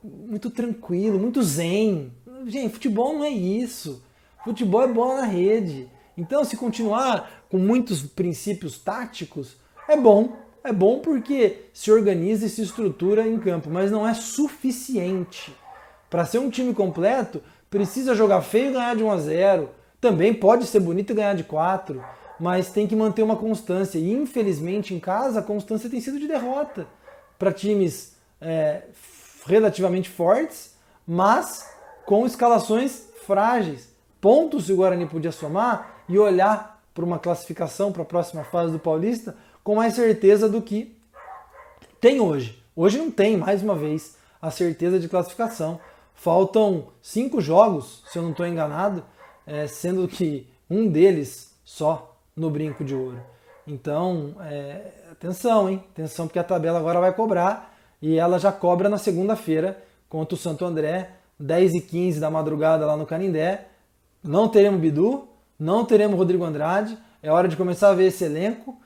muito 0.04 0.50
tranquilo, 0.50 1.20
muito 1.20 1.42
zen. 1.42 2.12
Gente, 2.46 2.74
futebol 2.74 3.14
não 3.14 3.24
é 3.24 3.30
isso. 3.30 4.02
Futebol 4.44 4.84
é 4.84 4.88
bola 4.88 5.22
na 5.22 5.26
rede. 5.28 5.90
Então, 6.18 6.44
se 6.44 6.58
continuar 6.58 7.46
com 7.50 7.58
muitos 7.58 8.02
princípios 8.02 8.78
táticos, 8.78 9.58
é 9.88 9.96
bom. 9.96 10.38
É 10.64 10.74
bom 10.74 11.00
porque 11.00 11.66
se 11.74 11.92
organiza 11.92 12.46
e 12.46 12.50
se 12.50 12.62
estrutura 12.62 13.28
em 13.28 13.40
campo, 13.40 13.70
mas 13.70 13.92
não 13.92 14.08
é 14.08 14.14
suficiente. 14.14 15.56
Para 16.10 16.26
ser 16.26 16.40
um 16.40 16.50
time 16.50 16.74
completo, 16.74 17.42
precisa 17.70 18.16
jogar 18.16 18.42
feio 18.42 18.70
e 18.70 18.74
ganhar 18.74 18.96
de 18.96 19.04
1 19.04 19.12
a 19.12 19.18
0. 19.18 19.70
Também 20.02 20.34
pode 20.34 20.66
ser 20.66 20.80
bonito 20.80 21.12
e 21.12 21.16
ganhar 21.16 21.36
de 21.36 21.44
4, 21.44 22.04
mas 22.40 22.72
tem 22.72 22.88
que 22.88 22.96
manter 22.96 23.24
uma 23.24 23.36
constância. 23.36 23.98
E 23.98 24.12
infelizmente 24.12 24.94
em 24.94 25.00
casa 25.00 25.40
a 25.40 25.44
constância 25.44 25.90
tem 25.90 26.02
sido 26.02 26.20
de 26.20 26.28
derrota 26.28 26.88
para 27.38 27.54
times 27.54 28.18
é, 28.42 28.84
relativamente 29.46 30.10
fortes, 30.10 30.76
mas 31.08 31.66
com 32.10 32.26
escalações 32.26 33.08
frágeis. 33.28 33.88
Pontos 34.20 34.68
o 34.68 34.76
Guarani 34.76 35.06
podia 35.06 35.32
somar 35.32 36.02
e 36.10 36.18
olhar 36.18 36.82
para 36.92 37.06
uma 37.06 37.20
classificação 37.20 37.92
para 37.92 38.02
a 38.02 38.06
próxima 38.06 38.44
fase 38.44 38.72
do 38.72 38.80
Paulista 38.80 39.38
com 39.64 39.76
mais 39.76 39.94
certeza 39.94 40.50
do 40.50 40.60
que 40.60 40.98
tem 42.02 42.20
hoje. 42.20 42.64
Hoje 42.76 42.98
não 42.98 43.12
tem, 43.12 43.38
mais 43.38 43.62
uma 43.62 43.76
vez, 43.76 44.18
a 44.42 44.50
certeza 44.50 45.00
de 45.00 45.08
classificação. 45.08 45.80
Faltam 46.16 46.88
cinco 47.00 47.40
jogos, 47.40 48.02
se 48.12 48.18
eu 48.18 48.24
não 48.24 48.32
estou 48.32 48.48
enganado, 48.48 49.04
é, 49.46 49.68
sendo 49.68 50.08
que 50.08 50.48
um 50.68 50.90
deles 50.90 51.54
só 51.64 52.18
no 52.36 52.50
brinco 52.50 52.84
de 52.84 52.96
ouro. 52.96 53.22
Então, 53.68 54.34
é, 54.42 54.94
atenção, 55.12 55.70
hein? 55.70 55.84
Atenção, 55.92 56.26
porque 56.26 56.40
a 56.40 56.44
tabela 56.44 56.80
agora 56.80 57.00
vai 57.00 57.14
cobrar 57.14 57.78
e 58.02 58.18
ela 58.18 58.40
já 58.40 58.52
cobra 58.52 58.90
na 58.90 58.98
segunda-feira 58.98 59.84
contra 60.10 60.34
o 60.34 60.40
Santo 60.40 60.66
André 60.66 61.19
10 61.40 61.76
e 61.76 61.82
15 61.82 62.20
da 62.20 62.30
madrugada 62.30 62.86
lá 62.86 62.98
no 62.98 63.06
Canindé. 63.06 63.68
Não 64.24 64.50
teremos 64.50 64.80
Bidu, 64.80 65.28
não 65.58 65.86
teremos 65.86 66.18
Rodrigo 66.18 66.44
Andrade. 66.44 66.98
É 67.24 67.32
hora 67.32 67.48
de 67.48 67.56
começar 67.56 67.90
a 67.90 67.94
ver 67.94 68.08
esse 68.08 68.24
elenco. 68.24 68.78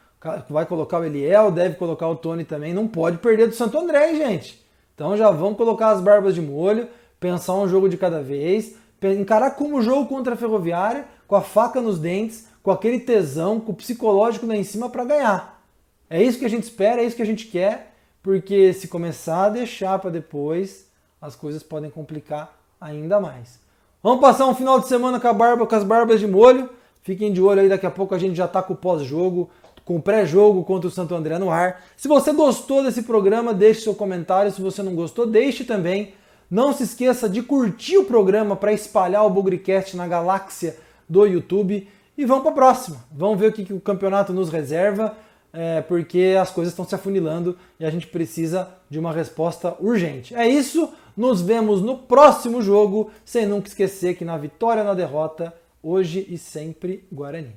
Vai 0.49 0.65
colocar 0.65 0.99
o 0.99 1.03
Eliel, 1.03 1.51
deve 1.51 1.75
colocar 1.75 2.07
o 2.07 2.15
Tony 2.15 2.45
também. 2.45 2.73
Não 2.73 2.87
pode 2.87 3.17
perder 3.17 3.47
do 3.47 3.55
Santo 3.55 3.77
André, 3.77 4.15
gente. 4.15 4.63
Então 4.93 5.17
já 5.17 5.31
vamos 5.31 5.57
colocar 5.57 5.89
as 5.89 6.01
barbas 6.01 6.35
de 6.35 6.41
molho, 6.41 6.87
pensar 7.19 7.55
um 7.55 7.67
jogo 7.67 7.89
de 7.89 7.97
cada 7.97 8.21
vez, 8.21 8.75
encarar 9.01 9.51
como 9.51 9.81
jogo 9.81 10.07
contra 10.07 10.33
a 10.33 10.37
Ferroviária, 10.37 11.05
com 11.27 11.35
a 11.35 11.41
faca 11.41 11.81
nos 11.81 11.99
dentes, 11.99 12.47
com 12.61 12.71
aquele 12.71 12.99
tesão, 12.99 13.59
com 13.59 13.71
o 13.71 13.75
psicológico 13.75 14.45
lá 14.45 14.55
em 14.55 14.63
cima 14.63 14.89
para 14.89 15.03
ganhar. 15.03 15.61
É 16.09 16.21
isso 16.21 16.39
que 16.39 16.45
a 16.45 16.49
gente 16.49 16.63
espera, 16.63 17.01
é 17.01 17.05
isso 17.05 17.15
que 17.15 17.21
a 17.21 17.25
gente 17.25 17.47
quer, 17.47 17.93
porque 18.21 18.71
se 18.71 18.87
começar 18.87 19.45
a 19.45 19.49
deixar 19.49 19.99
para 19.99 20.11
depois, 20.11 20.87
as 21.23 21.37
coisas 21.37 21.63
podem 21.63 21.89
complicar 21.89 22.53
ainda 22.81 23.17
mais. 23.17 23.57
Vamos 24.03 24.19
passar 24.19 24.45
um 24.45 24.53
final 24.53 24.81
de 24.81 24.89
semana 24.89 25.21
com 25.21 25.33
barba, 25.33 25.65
com 25.65 25.73
as 25.73 25.85
barbas 25.85 26.19
de 26.19 26.27
molho. 26.27 26.69
Fiquem 27.01 27.31
de 27.31 27.41
olho 27.41 27.61
aí, 27.61 27.69
daqui 27.69 27.85
a 27.85 27.91
pouco 27.91 28.13
a 28.13 28.19
gente 28.19 28.35
já 28.35 28.43
está 28.43 28.61
com 28.61 28.73
o 28.73 28.75
pós-jogo, 28.75 29.49
com 29.85 29.95
o 29.95 30.01
pré-jogo 30.01 30.65
contra 30.65 30.89
o 30.89 30.91
Santo 30.91 31.15
André 31.15 31.39
no 31.39 31.49
ar. 31.49 31.81
Se 31.95 32.09
você 32.09 32.33
gostou 32.33 32.83
desse 32.83 33.03
programa, 33.03 33.53
deixe 33.53 33.81
seu 33.81 33.95
comentário. 33.95 34.51
Se 34.51 34.61
você 34.61 34.83
não 34.83 34.93
gostou, 34.95 35.25
deixe 35.25 35.63
também. 35.63 36.13
Não 36.51 36.73
se 36.73 36.83
esqueça 36.83 37.29
de 37.29 37.41
curtir 37.41 37.97
o 37.97 38.03
programa 38.03 38.57
para 38.57 38.73
espalhar 38.73 39.25
o 39.25 39.29
Bugrecast 39.29 39.95
na 39.95 40.05
galáxia 40.05 40.77
do 41.07 41.25
YouTube. 41.25 41.87
E 42.17 42.25
vamos 42.25 42.43
para 42.43 42.51
a 42.51 42.55
próxima. 42.55 42.97
Vamos 43.09 43.39
ver 43.39 43.47
o 43.47 43.53
que, 43.53 43.63
que 43.63 43.73
o 43.73 43.79
campeonato 43.79 44.33
nos 44.33 44.49
reserva, 44.49 45.15
é, 45.53 45.81
porque 45.81 46.35
as 46.39 46.49
coisas 46.49 46.73
estão 46.73 46.83
se 46.83 46.95
afunilando 46.95 47.55
e 47.79 47.85
a 47.85 47.91
gente 47.91 48.07
precisa 48.07 48.67
de 48.89 48.97
uma 48.97 49.13
resposta 49.13 49.75
urgente. 49.79 50.33
É 50.35 50.47
isso. 50.47 50.91
Nos 51.15 51.41
vemos 51.41 51.79
no 51.79 51.95
próximo 51.95 52.59
jogo, 52.59 53.11
sem 53.23 53.45
nunca 53.45 53.67
esquecer 53.67 54.15
que 54.15 54.25
na 54.25 54.35
vitória 54.35 54.81
ou 54.81 54.87
na 54.87 54.95
derrota, 54.95 55.53
hoje 55.81 56.25
e 56.27 56.39
sempre 56.39 57.07
Guarani. 57.11 57.55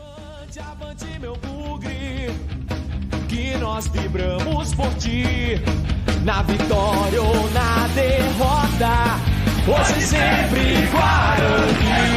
Avante, 0.00 0.58
avante, 0.58 1.18
meu 1.20 1.36
bugre, 1.36 2.30
que 3.28 3.58
nós 3.58 3.88
vibramos 3.88 4.74
por 4.74 4.94
ti, 4.94 5.60
na 6.24 6.42
vitória 6.42 7.20
ou 7.20 7.50
na 7.50 7.88
derrota, 7.88 9.20
hoje 9.68 9.98
e 9.98 10.02
sempre 10.02 10.86
Guarani. 10.90 12.12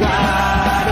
ride. 0.00 0.87